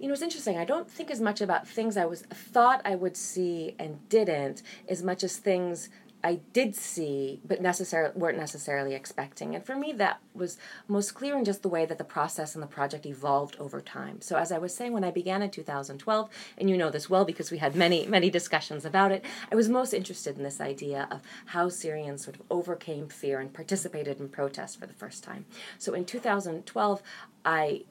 You 0.00 0.06
know, 0.06 0.14
it's 0.14 0.22
interesting. 0.22 0.56
I 0.56 0.64
don't 0.64 0.90
think 0.90 1.10
as 1.10 1.20
much 1.20 1.42
about 1.42 1.68
things 1.68 1.98
I 1.98 2.06
was 2.06 2.22
thought 2.22 2.80
I 2.86 2.94
would 2.94 3.18
see 3.18 3.74
and 3.78 4.08
didn't, 4.08 4.62
as 4.88 5.02
much 5.02 5.22
as 5.22 5.36
things 5.36 5.90
I 6.24 6.40
did 6.54 6.74
see, 6.74 7.40
but 7.44 7.60
necessarily 7.60 8.12
weren't 8.14 8.38
necessarily 8.38 8.94
expecting. 8.94 9.54
And 9.54 9.64
for 9.64 9.76
me, 9.76 9.92
that 9.92 10.20
was 10.34 10.56
most 10.88 11.12
clear 11.14 11.36
in 11.36 11.44
just 11.44 11.62
the 11.62 11.68
way 11.68 11.84
that 11.84 11.98
the 11.98 12.04
process 12.04 12.54
and 12.54 12.62
the 12.62 12.66
project 12.66 13.04
evolved 13.04 13.56
over 13.58 13.80
time. 13.82 14.22
So 14.22 14.36
as 14.36 14.50
I 14.50 14.58
was 14.58 14.74
saying, 14.74 14.94
when 14.94 15.04
I 15.04 15.10
began 15.10 15.42
in 15.42 15.50
2012, 15.50 16.30
and 16.56 16.70
you 16.70 16.78
know 16.78 16.90
this 16.90 17.10
well 17.10 17.26
because 17.26 17.50
we 17.50 17.58
had 17.58 17.74
many 17.74 18.06
many 18.06 18.30
discussions 18.30 18.86
about 18.86 19.12
it, 19.12 19.22
I 19.52 19.54
was 19.54 19.68
most 19.68 19.92
interested 19.92 20.38
in 20.38 20.44
this 20.44 20.62
idea 20.62 21.08
of 21.10 21.20
how 21.46 21.68
Syrians 21.68 22.24
sort 22.24 22.36
of 22.36 22.42
overcame 22.50 23.08
fear 23.08 23.38
and 23.38 23.52
participated 23.52 24.18
in 24.18 24.30
protest 24.30 24.80
for 24.80 24.86
the 24.86 24.94
first 24.94 25.22
time. 25.22 25.44
So 25.78 25.92
in 25.92 26.06
2012, 26.06 27.02
I 27.44 27.82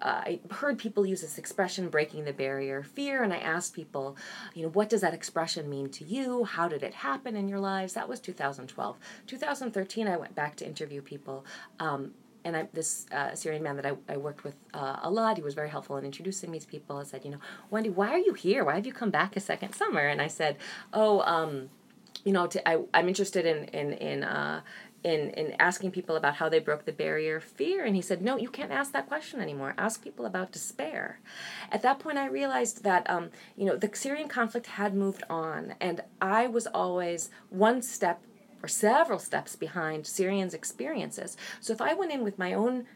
uh, 0.00 0.22
I 0.24 0.40
heard 0.50 0.78
people 0.78 1.04
use 1.04 1.22
this 1.22 1.38
expression, 1.38 1.88
breaking 1.88 2.24
the 2.24 2.32
barrier 2.32 2.82
fear, 2.82 3.22
and 3.22 3.32
I 3.32 3.38
asked 3.38 3.74
people, 3.74 4.16
you 4.54 4.62
know, 4.62 4.68
what 4.68 4.88
does 4.88 5.00
that 5.00 5.14
expression 5.14 5.68
mean 5.68 5.90
to 5.90 6.04
you? 6.04 6.44
How 6.44 6.68
did 6.68 6.82
it 6.82 6.94
happen 6.94 7.34
in 7.36 7.48
your 7.48 7.58
lives? 7.58 7.94
That 7.94 8.08
was 8.08 8.20
2012. 8.20 8.96
2013, 9.26 10.06
I 10.06 10.16
went 10.16 10.34
back 10.34 10.56
to 10.56 10.66
interview 10.66 11.02
people. 11.02 11.44
Um, 11.80 12.12
and 12.44 12.56
I, 12.56 12.68
this 12.72 13.06
uh, 13.12 13.34
Syrian 13.34 13.62
man 13.62 13.76
that 13.76 13.86
I, 13.86 13.92
I 14.08 14.16
worked 14.16 14.44
with 14.44 14.54
uh, 14.72 15.00
a 15.02 15.10
lot, 15.10 15.36
he 15.36 15.42
was 15.42 15.54
very 15.54 15.68
helpful 15.68 15.96
in 15.96 16.04
introducing 16.04 16.50
me 16.50 16.60
to 16.60 16.66
people. 16.66 16.98
I 16.98 17.02
said, 17.02 17.24
you 17.24 17.32
know, 17.32 17.40
Wendy, 17.70 17.90
why 17.90 18.10
are 18.10 18.18
you 18.18 18.34
here? 18.34 18.64
Why 18.64 18.76
have 18.76 18.86
you 18.86 18.92
come 18.92 19.10
back 19.10 19.36
a 19.36 19.40
second 19.40 19.74
summer? 19.74 20.06
And 20.06 20.22
I 20.22 20.28
said, 20.28 20.56
oh, 20.92 21.20
um, 21.22 21.70
you 22.24 22.32
know, 22.32 22.46
to, 22.46 22.68
I, 22.68 22.82
I'm 22.94 23.08
interested 23.08 23.46
in 23.46 23.64
in 23.66 23.92
in 23.92 24.24
uh, 24.24 24.60
in 25.04 25.30
in 25.30 25.54
asking 25.60 25.90
people 25.90 26.16
about 26.16 26.36
how 26.36 26.48
they 26.48 26.58
broke 26.58 26.84
the 26.84 26.92
barrier 26.92 27.36
of 27.36 27.44
fear 27.44 27.84
and 27.84 27.94
he 27.94 28.02
said 28.02 28.20
no 28.20 28.36
you 28.36 28.48
can't 28.48 28.72
ask 28.72 28.92
that 28.92 29.06
question 29.06 29.40
anymore. 29.40 29.74
Ask 29.78 30.02
people 30.02 30.26
about 30.26 30.52
despair. 30.52 31.20
At 31.70 31.82
that 31.82 31.98
point 31.98 32.18
i 32.18 32.26
realized 32.26 32.82
that 32.84 33.08
um, 33.08 33.30
you 33.56 33.64
know 33.64 33.76
the 33.76 33.90
syrian 33.92 34.28
conflict 34.28 34.66
had 34.66 34.94
moved 34.94 35.22
on 35.30 35.74
and 35.80 36.02
i 36.20 36.46
was 36.46 36.66
always 36.66 37.30
one 37.50 37.82
step 37.82 38.22
or 38.62 38.68
several 38.68 39.20
steps 39.20 39.54
behind 39.54 40.06
syrians 40.06 40.54
experiences. 40.54 41.36
So 41.60 41.72
if 41.72 41.80
i 41.80 41.94
went 41.94 42.12
in 42.12 42.24
with 42.24 42.38
my 42.38 42.52
own 42.52 42.86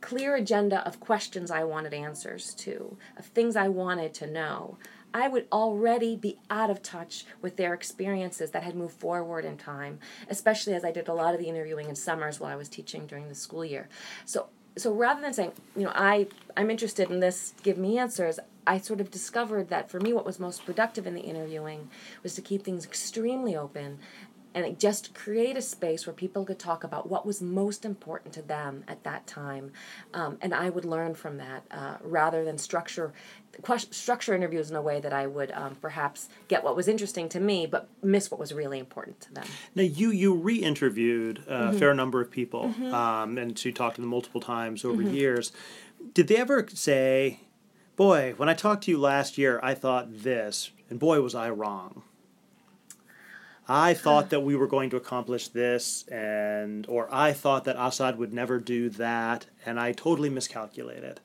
clear 0.00 0.36
agenda 0.36 0.86
of 0.86 1.00
questions 1.00 1.50
i 1.50 1.64
wanted 1.64 1.94
answers 1.94 2.54
to 2.54 2.96
of 3.16 3.24
things 3.24 3.56
i 3.56 3.68
wanted 3.68 4.12
to 4.12 4.26
know 4.26 4.76
I 5.14 5.28
would 5.28 5.46
already 5.52 6.16
be 6.16 6.38
out 6.50 6.70
of 6.70 6.82
touch 6.82 7.24
with 7.40 7.56
their 7.56 7.74
experiences 7.74 8.50
that 8.50 8.62
had 8.62 8.74
moved 8.74 8.94
forward 8.98 9.44
in 9.44 9.56
time, 9.56 9.98
especially 10.28 10.74
as 10.74 10.84
I 10.84 10.92
did 10.92 11.08
a 11.08 11.14
lot 11.14 11.34
of 11.34 11.40
the 11.40 11.48
interviewing 11.48 11.88
in 11.88 11.96
summers 11.96 12.40
while 12.40 12.52
I 12.52 12.56
was 12.56 12.68
teaching 12.68 13.06
during 13.06 13.28
the 13.28 13.34
school 13.34 13.64
year. 13.64 13.88
So 14.24 14.48
so 14.76 14.92
rather 14.94 15.20
than 15.20 15.32
saying, 15.32 15.52
you 15.76 15.84
know, 15.84 15.92
I 15.94 16.28
I'm 16.56 16.70
interested 16.70 17.10
in 17.10 17.20
this, 17.20 17.54
give 17.62 17.78
me 17.78 17.98
answers, 17.98 18.38
I 18.66 18.78
sort 18.78 19.00
of 19.00 19.10
discovered 19.10 19.68
that 19.70 19.90
for 19.90 19.98
me 19.98 20.12
what 20.12 20.26
was 20.26 20.38
most 20.38 20.64
productive 20.66 21.06
in 21.06 21.14
the 21.14 21.22
interviewing 21.22 21.88
was 22.22 22.34
to 22.34 22.42
keep 22.42 22.64
things 22.64 22.84
extremely 22.84 23.56
open 23.56 23.98
and 24.64 24.78
just 24.78 25.14
create 25.14 25.56
a 25.56 25.62
space 25.62 26.06
where 26.06 26.14
people 26.14 26.44
could 26.44 26.58
talk 26.58 26.84
about 26.84 27.08
what 27.08 27.26
was 27.26 27.40
most 27.40 27.84
important 27.84 28.32
to 28.34 28.42
them 28.42 28.84
at 28.88 29.02
that 29.04 29.26
time 29.26 29.72
um, 30.14 30.38
and 30.40 30.54
i 30.54 30.68
would 30.68 30.84
learn 30.84 31.14
from 31.14 31.36
that 31.36 31.64
uh, 31.70 31.96
rather 32.02 32.44
than 32.44 32.58
structure 32.58 33.12
question, 33.62 33.92
structure 33.92 34.34
interviews 34.34 34.70
in 34.70 34.76
a 34.76 34.82
way 34.82 35.00
that 35.00 35.12
i 35.12 35.26
would 35.26 35.50
um, 35.52 35.74
perhaps 35.80 36.28
get 36.48 36.62
what 36.64 36.76
was 36.76 36.88
interesting 36.88 37.28
to 37.28 37.40
me 37.40 37.66
but 37.66 37.88
miss 38.02 38.30
what 38.30 38.40
was 38.40 38.52
really 38.52 38.78
important 38.78 39.20
to 39.20 39.32
them 39.32 39.46
now 39.74 39.82
you 39.82 40.10
you 40.10 40.34
re-interviewed 40.34 41.38
a 41.46 41.52
mm-hmm. 41.52 41.78
fair 41.78 41.94
number 41.94 42.20
of 42.20 42.30
people 42.30 42.68
mm-hmm. 42.68 42.92
um, 42.94 43.38
and 43.38 43.58
so 43.58 43.68
you 43.68 43.72
talked 43.72 43.96
to 43.96 44.00
them 44.00 44.10
multiple 44.10 44.40
times 44.40 44.84
over 44.84 45.02
mm-hmm. 45.02 45.14
years 45.14 45.52
did 46.14 46.28
they 46.28 46.36
ever 46.36 46.66
say 46.72 47.40
boy 47.96 48.34
when 48.36 48.48
i 48.48 48.54
talked 48.54 48.84
to 48.84 48.90
you 48.90 48.98
last 48.98 49.38
year 49.38 49.60
i 49.62 49.74
thought 49.74 50.22
this 50.22 50.70
and 50.90 50.98
boy 50.98 51.20
was 51.20 51.34
i 51.34 51.48
wrong 51.48 52.02
I 53.68 53.92
uh-huh. 53.92 54.00
thought 54.00 54.30
that 54.30 54.40
we 54.40 54.56
were 54.56 54.66
going 54.66 54.88
to 54.90 54.96
accomplish 54.96 55.48
this, 55.48 56.06
and 56.08 56.86
or 56.88 57.12
I 57.12 57.32
thought 57.32 57.64
that 57.64 57.76
Assad 57.78 58.18
would 58.18 58.32
never 58.32 58.58
do 58.58 58.88
that, 58.90 59.46
and 59.66 59.78
I 59.78 59.92
totally 59.92 60.30
miscalculated. 60.30 61.20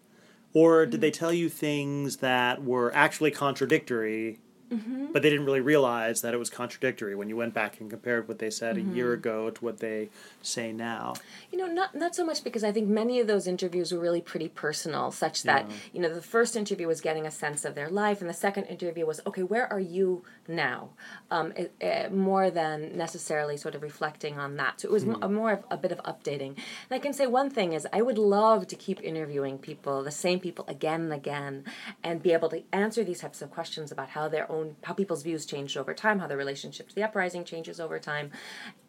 Or 0.53 0.85
did 0.85 0.97
hmm. 0.97 1.01
they 1.01 1.11
tell 1.11 1.33
you 1.33 1.49
things 1.49 2.17
that 2.17 2.63
were 2.63 2.93
actually 2.93 3.31
contradictory 3.31 4.39
Mm-hmm. 4.73 5.07
But 5.11 5.21
they 5.21 5.29
didn't 5.29 5.45
really 5.45 5.61
realize 5.61 6.21
that 6.21 6.33
it 6.33 6.37
was 6.37 6.49
contradictory 6.49 7.15
when 7.15 7.29
you 7.29 7.35
went 7.35 7.53
back 7.53 7.79
and 7.79 7.89
compared 7.89 8.27
what 8.27 8.39
they 8.39 8.49
said 8.49 8.75
mm-hmm. 8.75 8.91
a 8.91 8.95
year 8.95 9.05
mm-hmm. 9.07 9.19
ago 9.19 9.49
to 9.49 9.63
what 9.63 9.79
they 9.79 10.09
say 10.41 10.71
now. 10.71 11.13
You 11.51 11.59
know, 11.59 11.67
not 11.67 11.95
not 11.95 12.15
so 12.15 12.25
much 12.25 12.43
because 12.43 12.63
I 12.63 12.71
think 12.71 12.87
many 12.87 13.19
of 13.19 13.27
those 13.27 13.47
interviews 13.47 13.91
were 13.91 13.99
really 13.99 14.21
pretty 14.21 14.49
personal, 14.49 15.11
such 15.11 15.43
that 15.43 15.69
yeah. 15.69 15.75
you 15.93 16.01
know 16.01 16.13
the 16.13 16.21
first 16.21 16.55
interview 16.55 16.87
was 16.87 17.01
getting 17.01 17.25
a 17.25 17.31
sense 17.31 17.65
of 17.65 17.75
their 17.75 17.89
life, 17.89 18.21
and 18.21 18.29
the 18.29 18.33
second 18.33 18.65
interview 18.65 19.05
was 19.05 19.21
okay, 19.27 19.43
where 19.43 19.71
are 19.71 19.79
you 19.79 20.23
now? 20.47 20.89
Um, 21.31 21.53
it, 21.55 21.73
it, 21.79 22.13
more 22.13 22.49
than 22.49 22.97
necessarily 22.97 23.57
sort 23.57 23.75
of 23.75 23.81
reflecting 23.81 24.39
on 24.39 24.55
that. 24.57 24.81
So 24.81 24.87
it 24.87 24.91
was 24.91 25.05
mm. 25.05 25.31
more 25.31 25.51
of 25.51 25.63
a 25.69 25.77
bit 25.77 25.91
of 25.91 25.99
updating. 25.99 26.55
And 26.55 26.91
I 26.91 26.99
can 26.99 27.13
say 27.13 27.27
one 27.27 27.49
thing 27.49 27.73
is 27.73 27.87
I 27.93 28.01
would 28.01 28.17
love 28.17 28.67
to 28.67 28.75
keep 28.75 29.01
interviewing 29.03 29.57
people, 29.57 30.03
the 30.03 30.11
same 30.11 30.39
people 30.39 30.65
again 30.67 31.01
and 31.01 31.13
again, 31.13 31.65
and 32.03 32.21
be 32.21 32.33
able 32.33 32.49
to 32.49 32.63
answer 32.71 33.03
these 33.03 33.21
types 33.21 33.41
of 33.41 33.51
questions 33.51 33.91
about 33.91 34.09
how 34.09 34.27
their 34.27 34.51
own 34.51 34.62
how 34.83 34.93
people's 34.93 35.23
views 35.23 35.45
changed 35.45 35.77
over 35.77 35.93
time, 35.93 36.19
how 36.19 36.27
their 36.27 36.37
relationship 36.37 36.89
to 36.89 36.95
the 36.95 37.03
uprising 37.03 37.43
changes 37.43 37.79
over 37.79 37.99
time. 37.99 38.31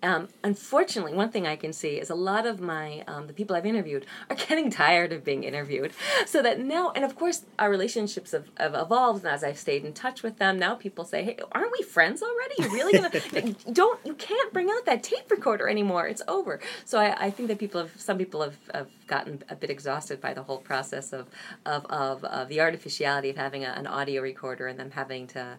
Um, 0.02 0.28
unfortunately, 0.42 1.14
one 1.14 1.30
thing 1.30 1.46
I 1.46 1.56
can 1.56 1.72
see 1.72 2.00
is 2.00 2.10
a 2.10 2.14
lot 2.14 2.46
of 2.46 2.60
my 2.60 3.04
um, 3.06 3.26
the 3.26 3.32
people 3.32 3.56
I've 3.56 3.66
interviewed 3.66 4.04
are 4.28 4.36
getting 4.48 4.70
tired 4.70 5.12
of 5.12 5.24
being 5.24 5.44
interviewed. 5.44 5.92
So 6.26 6.42
that 6.42 6.60
now, 6.60 6.92
and 6.94 7.04
of 7.04 7.16
course, 7.16 7.44
our 7.58 7.70
relationships 7.70 8.32
have, 8.32 8.48
have 8.58 8.74
evolved, 8.74 9.24
and 9.24 9.32
as 9.32 9.42
I've 9.42 9.58
stayed 9.58 9.84
in 9.84 9.92
touch 9.92 10.22
with 10.22 10.38
them, 10.38 10.58
now 10.58 10.74
people 10.74 11.04
say, 11.04 11.24
"Hey, 11.24 11.38
aren't 11.52 11.72
we 11.72 11.82
friends 11.82 12.22
already? 12.22 12.54
You're 12.58 12.72
really 12.72 12.92
gonna 12.92 13.54
don't 13.72 14.00
you 14.04 14.14
can't 14.14 14.52
bring 14.52 14.68
out 14.70 14.84
that 14.86 15.02
tape 15.02 15.30
recorder 15.30 15.68
anymore? 15.68 16.06
It's 16.06 16.22
over." 16.28 16.60
So 16.84 16.98
I, 16.98 17.26
I 17.26 17.30
think 17.30 17.48
that 17.48 17.58
people 17.58 17.80
have 17.80 17.98
some 17.98 18.18
people 18.18 18.42
have, 18.42 18.58
have 18.72 18.88
gotten 19.06 19.42
a 19.48 19.56
bit 19.56 19.70
exhausted 19.70 20.20
by 20.20 20.34
the 20.34 20.42
whole 20.42 20.58
process 20.58 21.12
of 21.12 21.28
of, 21.64 21.86
of, 21.86 22.24
of 22.24 22.48
the 22.48 22.60
artificiality 22.60 23.30
of 23.30 23.36
having 23.36 23.64
a, 23.64 23.68
an 23.68 23.86
audio 23.86 24.22
recorder 24.22 24.66
and 24.66 24.78
them 24.78 24.90
having 24.90 25.26
to 25.28 25.58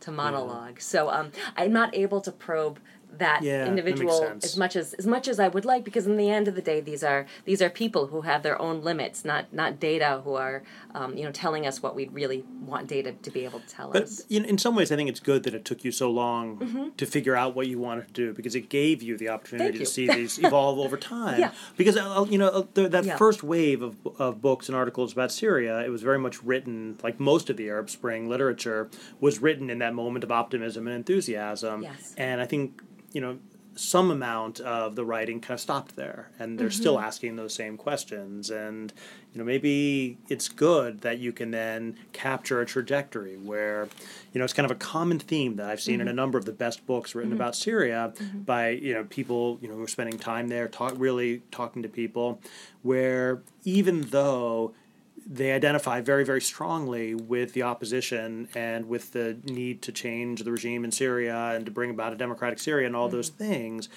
to 0.00 0.12
monologue. 0.12 0.80
So 0.80 1.10
um, 1.10 1.32
I'm 1.56 1.72
not 1.72 1.94
able 1.94 2.20
to 2.22 2.32
probe 2.32 2.78
that 3.18 3.42
yeah, 3.42 3.66
individual 3.66 4.20
that 4.20 4.44
as 4.44 4.56
much 4.56 4.76
as 4.76 4.94
as 4.94 5.06
much 5.06 5.28
as 5.28 5.38
I 5.38 5.48
would 5.48 5.64
like 5.64 5.84
because 5.84 6.06
in 6.06 6.16
the 6.16 6.30
end 6.30 6.48
of 6.48 6.54
the 6.54 6.62
day 6.62 6.80
these 6.80 7.02
are 7.02 7.26
these 7.44 7.62
are 7.62 7.70
people 7.70 8.08
who 8.08 8.22
have 8.22 8.42
their 8.42 8.60
own 8.60 8.82
limits 8.82 9.24
not 9.24 9.52
not 9.52 9.80
data 9.80 10.20
who 10.24 10.34
are 10.34 10.62
um, 10.94 11.16
you 11.16 11.24
know 11.24 11.32
telling 11.32 11.66
us 11.66 11.82
what 11.82 11.94
we 11.94 12.08
really 12.08 12.44
want 12.60 12.88
data 12.88 13.12
to 13.12 13.30
be 13.30 13.44
able 13.44 13.60
to 13.60 13.68
tell 13.68 13.90
but, 13.90 14.04
us. 14.04 14.22
But 14.22 14.44
in 14.46 14.58
some 14.58 14.74
ways 14.74 14.92
I 14.92 14.96
think 14.96 15.08
it's 15.08 15.20
good 15.20 15.42
that 15.44 15.54
it 15.54 15.64
took 15.64 15.84
you 15.84 15.92
so 15.92 16.10
long 16.10 16.58
mm-hmm. 16.58 16.88
to 16.96 17.06
figure 17.06 17.36
out 17.36 17.54
what 17.54 17.68
you 17.68 17.78
wanted 17.78 18.08
to 18.08 18.12
do 18.12 18.32
because 18.32 18.54
it 18.54 18.68
gave 18.68 19.02
you 19.02 19.16
the 19.16 19.28
opportunity 19.28 19.78
you. 19.78 19.84
to 19.84 19.86
see 19.86 20.06
these 20.06 20.38
evolve 20.42 20.78
over 20.78 20.96
time. 20.96 21.40
Yeah. 21.40 21.52
Because 21.76 21.96
uh, 21.96 22.24
you 22.28 22.38
know 22.38 22.48
uh, 22.48 22.64
the, 22.74 22.88
that 22.88 23.04
yeah. 23.04 23.16
first 23.16 23.42
wave 23.42 23.82
of 23.82 23.96
of 24.18 24.40
books 24.40 24.68
and 24.68 24.76
articles 24.76 25.12
about 25.12 25.32
Syria 25.32 25.80
it 25.84 25.90
was 25.90 26.02
very 26.02 26.18
much 26.18 26.42
written 26.42 26.98
like 27.02 27.20
most 27.20 27.50
of 27.50 27.56
the 27.56 27.68
Arab 27.68 27.90
Spring 27.90 28.28
literature 28.28 28.90
was 29.20 29.40
written 29.40 29.70
in 29.70 29.78
that 29.78 29.85
moment 29.94 30.24
of 30.24 30.32
optimism 30.32 30.86
and 30.86 30.96
enthusiasm. 30.96 31.82
Yes. 31.82 32.14
And 32.16 32.40
I 32.40 32.46
think 32.46 32.82
you 33.12 33.20
know, 33.20 33.38
some 33.76 34.10
amount 34.10 34.58
of 34.60 34.96
the 34.96 35.04
writing 35.04 35.40
kind 35.40 35.54
of 35.54 35.60
stopped 35.60 35.96
there 35.96 36.30
and 36.38 36.58
they're 36.58 36.68
mm-hmm. 36.68 36.80
still 36.80 36.98
asking 36.98 37.36
those 37.36 37.52
same 37.52 37.76
questions 37.76 38.50
and 38.50 38.92
you 39.32 39.38
know 39.38 39.44
maybe 39.44 40.16
it's 40.28 40.48
good 40.48 41.02
that 41.02 41.18
you 41.18 41.30
can 41.30 41.50
then 41.50 41.94
capture 42.14 42.62
a 42.62 42.66
trajectory 42.66 43.36
where 43.36 43.86
you 44.32 44.38
know 44.38 44.44
it's 44.44 44.54
kind 44.54 44.64
of 44.64 44.70
a 44.70 44.78
common 44.80 45.18
theme 45.18 45.56
that 45.56 45.68
i've 45.68 45.80
seen 45.80 45.96
mm-hmm. 45.96 46.02
in 46.02 46.08
a 46.08 46.12
number 46.12 46.38
of 46.38 46.46
the 46.46 46.52
best 46.52 46.86
books 46.86 47.14
written 47.14 47.32
mm-hmm. 47.32 47.40
about 47.40 47.54
syria 47.54 48.14
mm-hmm. 48.16 48.40
by 48.40 48.70
you 48.70 48.94
know 48.94 49.04
people 49.04 49.58
you 49.60 49.68
know 49.68 49.74
who 49.74 49.82
are 49.82 49.88
spending 49.88 50.18
time 50.18 50.48
there 50.48 50.68
talk 50.68 50.94
really 50.96 51.42
talking 51.50 51.82
to 51.82 51.88
people 51.88 52.40
where 52.82 53.42
even 53.64 54.00
though 54.02 54.72
they 55.28 55.50
identify 55.50 56.00
very, 56.00 56.24
very 56.24 56.40
strongly 56.40 57.14
with 57.14 57.52
the 57.52 57.64
opposition 57.64 58.48
and 58.54 58.88
with 58.88 59.12
the 59.12 59.36
need 59.44 59.82
to 59.82 59.92
change 59.92 60.44
the 60.44 60.52
regime 60.52 60.84
in 60.84 60.92
Syria 60.92 61.52
and 61.54 61.66
to 61.66 61.72
bring 61.72 61.90
about 61.90 62.12
a 62.12 62.16
democratic 62.16 62.60
Syria 62.60 62.86
and 62.86 62.94
all 62.94 63.08
mm-hmm. 63.08 63.16
those 63.16 63.28
things. 63.30 63.88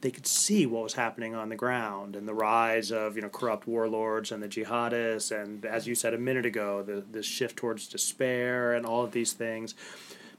They 0.00 0.10
could 0.10 0.26
see 0.26 0.64
what 0.64 0.84
was 0.84 0.94
happening 0.94 1.34
on 1.34 1.50
the 1.50 1.56
ground 1.56 2.16
and 2.16 2.26
the 2.26 2.32
rise 2.32 2.90
of 2.90 3.16
you 3.16 3.22
know 3.22 3.28
corrupt 3.28 3.66
warlords 3.66 4.32
and 4.32 4.42
the 4.42 4.48
jihadists 4.48 5.36
and 5.36 5.64
as 5.64 5.88
you 5.88 5.96
said 5.96 6.14
a 6.14 6.18
minute 6.18 6.46
ago 6.46 6.84
the 6.84 7.02
the 7.10 7.20
shift 7.20 7.56
towards 7.56 7.88
despair 7.88 8.74
and 8.74 8.86
all 8.86 9.04
of 9.04 9.10
these 9.10 9.32
things, 9.32 9.74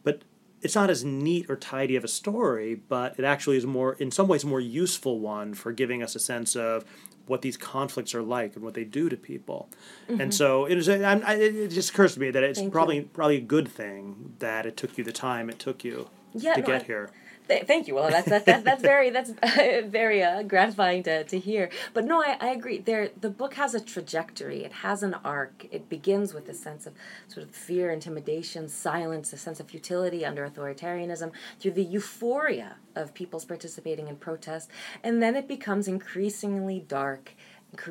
but 0.03 0.23
it's 0.62 0.75
not 0.75 0.89
as 0.89 1.05
neat 1.05 1.49
or 1.49 1.55
tidy 1.55 1.95
of 1.95 2.03
a 2.03 2.07
story, 2.07 2.75
but 2.75 3.17
it 3.17 3.23
actually 3.23 3.57
is 3.57 3.65
more, 3.65 3.93
in 3.93 4.12
some 4.12 4.27
ways, 4.27 4.43
more 4.43 4.59
useful 4.59 5.19
one 5.19 5.53
for 5.53 5.71
giving 5.71 6.03
us 6.03 6.15
a 6.15 6.19
sense 6.19 6.55
of 6.55 6.83
what 7.29 7.41
these 7.43 7.57
conflicts 7.57 8.15
are 8.15 8.23
like 8.23 8.55
and 8.55 8.63
what 8.63 8.73
they 8.73 8.83
do 8.83 9.07
to 9.07 9.15
people. 9.15 9.69
Mm-hmm. 10.09 10.21
And 10.21 10.33
so 10.33 10.65
it 10.65 10.77
is. 10.77 10.89
I, 10.89 11.15
it 11.35 11.67
just 11.69 11.91
occurs 11.91 12.15
to 12.15 12.19
me 12.19 12.31
that 12.31 12.43
it's 12.43 12.59
Thank 12.59 12.73
probably 12.73 12.97
you. 12.97 13.09
probably 13.13 13.37
a 13.37 13.41
good 13.41 13.67
thing 13.67 14.33
that 14.39 14.65
it 14.65 14.75
took 14.75 14.97
you 14.97 15.03
the 15.03 15.11
time 15.11 15.49
it 15.49 15.59
took 15.59 15.83
you. 15.83 16.09
Yeah, 16.33 16.55
to 16.55 16.61
no, 16.61 16.67
get 16.67 16.81
I- 16.81 16.85
here. 16.85 17.09
Th- 17.49 17.65
thank 17.65 17.87
you. 17.87 17.95
Well, 17.95 18.11
that's 18.11 18.29
that, 18.29 18.45
that, 18.45 18.63
that's 18.63 18.83
very 18.83 19.09
that's 19.09 19.31
very 19.87 20.23
uh, 20.23 20.43
gratifying 20.43 21.01
to, 21.03 21.23
to 21.23 21.39
hear. 21.39 21.71
But 21.95 22.05
no, 22.05 22.21
I, 22.21 22.37
I 22.39 22.49
agree. 22.49 22.77
There, 22.77 23.09
the 23.19 23.31
book 23.31 23.55
has 23.55 23.73
a 23.73 23.79
trajectory. 23.79 24.63
It 24.63 24.71
has 24.71 25.01
an 25.01 25.15
arc. 25.25 25.65
It 25.71 25.89
begins 25.89 26.31
with 26.31 26.47
a 26.47 26.53
sense 26.53 26.85
of 26.85 26.93
sort 27.27 27.47
of 27.47 27.55
fear, 27.55 27.89
intimidation, 27.91 28.69
silence, 28.69 29.33
a 29.33 29.37
sense 29.37 29.59
of 29.59 29.67
futility 29.67 30.23
under 30.23 30.47
authoritarianism, 30.47 31.31
through 31.59 31.71
the 31.71 31.83
euphoria 31.83 32.75
of 32.95 33.15
people's 33.15 33.45
participating 33.45 34.07
in 34.07 34.17
protest, 34.17 34.69
and 35.03 35.21
then 35.21 35.35
it 35.35 35.47
becomes 35.47 35.87
increasingly 35.87 36.79
dark 36.87 37.33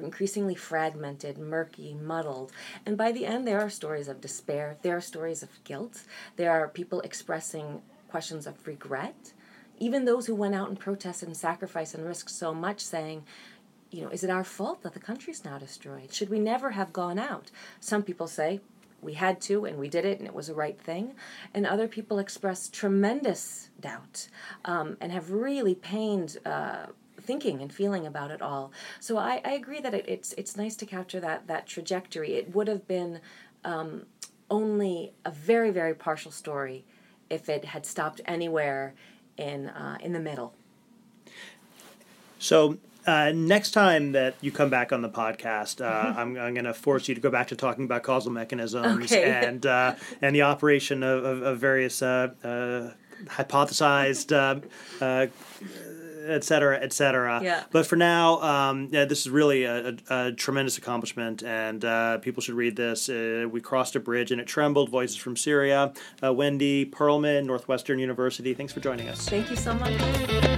increasingly 0.02 0.56
fragmented, 0.56 1.38
murky, 1.38 1.94
muddled. 1.94 2.50
And 2.84 2.96
by 2.96 3.12
the 3.12 3.24
end, 3.24 3.46
there 3.46 3.60
are 3.60 3.70
stories 3.70 4.08
of 4.08 4.20
despair, 4.20 4.76
there 4.82 4.96
are 4.96 5.00
stories 5.00 5.40
of 5.44 5.50
guilt, 5.62 6.02
there 6.34 6.50
are 6.50 6.66
people 6.66 7.00
expressing 7.02 7.80
questions 8.08 8.46
of 8.46 8.66
regret. 8.66 9.32
Even 9.78 10.04
those 10.04 10.26
who 10.26 10.34
went 10.34 10.54
out 10.54 10.68
and 10.68 10.78
protested 10.78 11.28
and 11.28 11.36
sacrificed 11.36 11.94
and 11.94 12.04
risked 12.04 12.30
so 12.30 12.52
much, 12.52 12.80
saying, 12.80 13.24
you 13.90 14.02
know, 14.02 14.08
is 14.08 14.24
it 14.24 14.30
our 14.30 14.44
fault 14.44 14.82
that 14.82 14.92
the 14.94 15.00
country's 15.00 15.44
now 15.44 15.58
destroyed? 15.58 16.12
Should 16.12 16.30
we 16.30 16.38
never 16.40 16.72
have 16.72 16.92
gone 16.92 17.18
out? 17.18 17.50
Some 17.80 18.02
people 18.02 18.26
say, 18.26 18.60
we 19.00 19.14
had 19.14 19.40
to 19.42 19.64
and 19.64 19.78
we 19.78 19.88
did 19.88 20.04
it 20.04 20.18
and 20.18 20.26
it 20.26 20.34
was 20.34 20.48
the 20.48 20.54
right 20.54 20.78
thing. 20.80 21.14
And 21.54 21.66
other 21.66 21.88
people 21.88 22.18
express 22.18 22.68
tremendous 22.68 23.70
doubt 23.80 24.28
um, 24.64 24.96
and 25.00 25.12
have 25.12 25.30
really 25.30 25.74
pained 25.74 26.38
uh, 26.44 26.86
thinking 27.20 27.60
and 27.60 27.72
feeling 27.72 28.06
about 28.06 28.30
it 28.30 28.42
all. 28.42 28.72
So 29.00 29.16
I, 29.16 29.40
I 29.44 29.52
agree 29.52 29.80
that 29.80 29.94
it, 29.94 30.04
it's 30.08 30.32
it's 30.32 30.56
nice 30.56 30.74
to 30.76 30.86
capture 30.86 31.20
that 31.20 31.46
that 31.46 31.66
trajectory. 31.66 32.34
It 32.34 32.54
would 32.54 32.68
have 32.68 32.86
been 32.88 33.20
um, 33.64 34.06
only 34.50 35.12
a 35.24 35.30
very 35.30 35.70
very 35.70 35.94
partial 35.94 36.30
story 36.30 36.84
if 37.30 37.48
it 37.48 37.66
had 37.66 37.86
stopped 37.86 38.20
anywhere 38.26 38.94
in 39.36 39.68
uh, 39.68 39.98
in 40.00 40.12
the 40.12 40.20
middle. 40.20 40.54
So 42.38 42.78
uh, 43.06 43.32
next 43.34 43.70
time 43.70 44.12
that 44.12 44.34
you 44.40 44.52
come 44.52 44.70
back 44.70 44.92
on 44.92 45.02
the 45.02 45.08
podcast, 45.08 45.80
uh, 45.80 46.18
I'm, 46.18 46.36
I'm 46.38 46.54
going 46.54 46.64
to 46.64 46.74
force 46.74 47.08
you 47.08 47.14
to 47.14 47.20
go 47.20 47.30
back 47.30 47.48
to 47.48 47.56
talking 47.56 47.84
about 47.84 48.02
causal 48.02 48.30
mechanisms 48.30 49.10
Okay. 49.12 49.24
and 49.46 49.64
uh, 49.64 49.94
and 50.20 50.34
the 50.36 50.42
operation 50.42 51.02
of, 51.02 51.24
of, 51.24 51.42
of 51.42 51.58
various 51.58 52.02
uh, 52.02 52.28
uh, 52.44 52.92
hypothesized. 53.30 54.32
Et 56.28 56.44
cetera, 56.44 56.78
et 56.78 56.92
cetera. 56.92 57.40
Yeah. 57.42 57.64
But 57.72 57.86
for 57.86 57.96
now, 57.96 58.40
um, 58.42 58.88
yeah, 58.92 59.06
this 59.06 59.20
is 59.20 59.30
really 59.30 59.64
a, 59.64 59.88
a, 59.88 60.28
a 60.28 60.32
tremendous 60.32 60.76
accomplishment, 60.76 61.42
and 61.42 61.84
uh, 61.84 62.18
people 62.18 62.42
should 62.42 62.54
read 62.54 62.76
this. 62.76 63.08
Uh, 63.08 63.46
we 63.50 63.60
crossed 63.60 63.96
a 63.96 64.00
bridge 64.00 64.30
and 64.30 64.40
it 64.40 64.46
trembled. 64.46 64.90
Voices 64.90 65.16
from 65.16 65.36
Syria. 65.36 65.92
Uh, 66.22 66.32
Wendy 66.32 66.84
Pearlman, 66.84 67.46
Northwestern 67.46 67.98
University. 67.98 68.54
Thanks 68.54 68.72
for 68.72 68.80
joining 68.80 69.08
us. 69.08 69.28
Thank 69.28 69.50
you 69.50 69.56
so 69.56 69.74
much. 69.74 70.57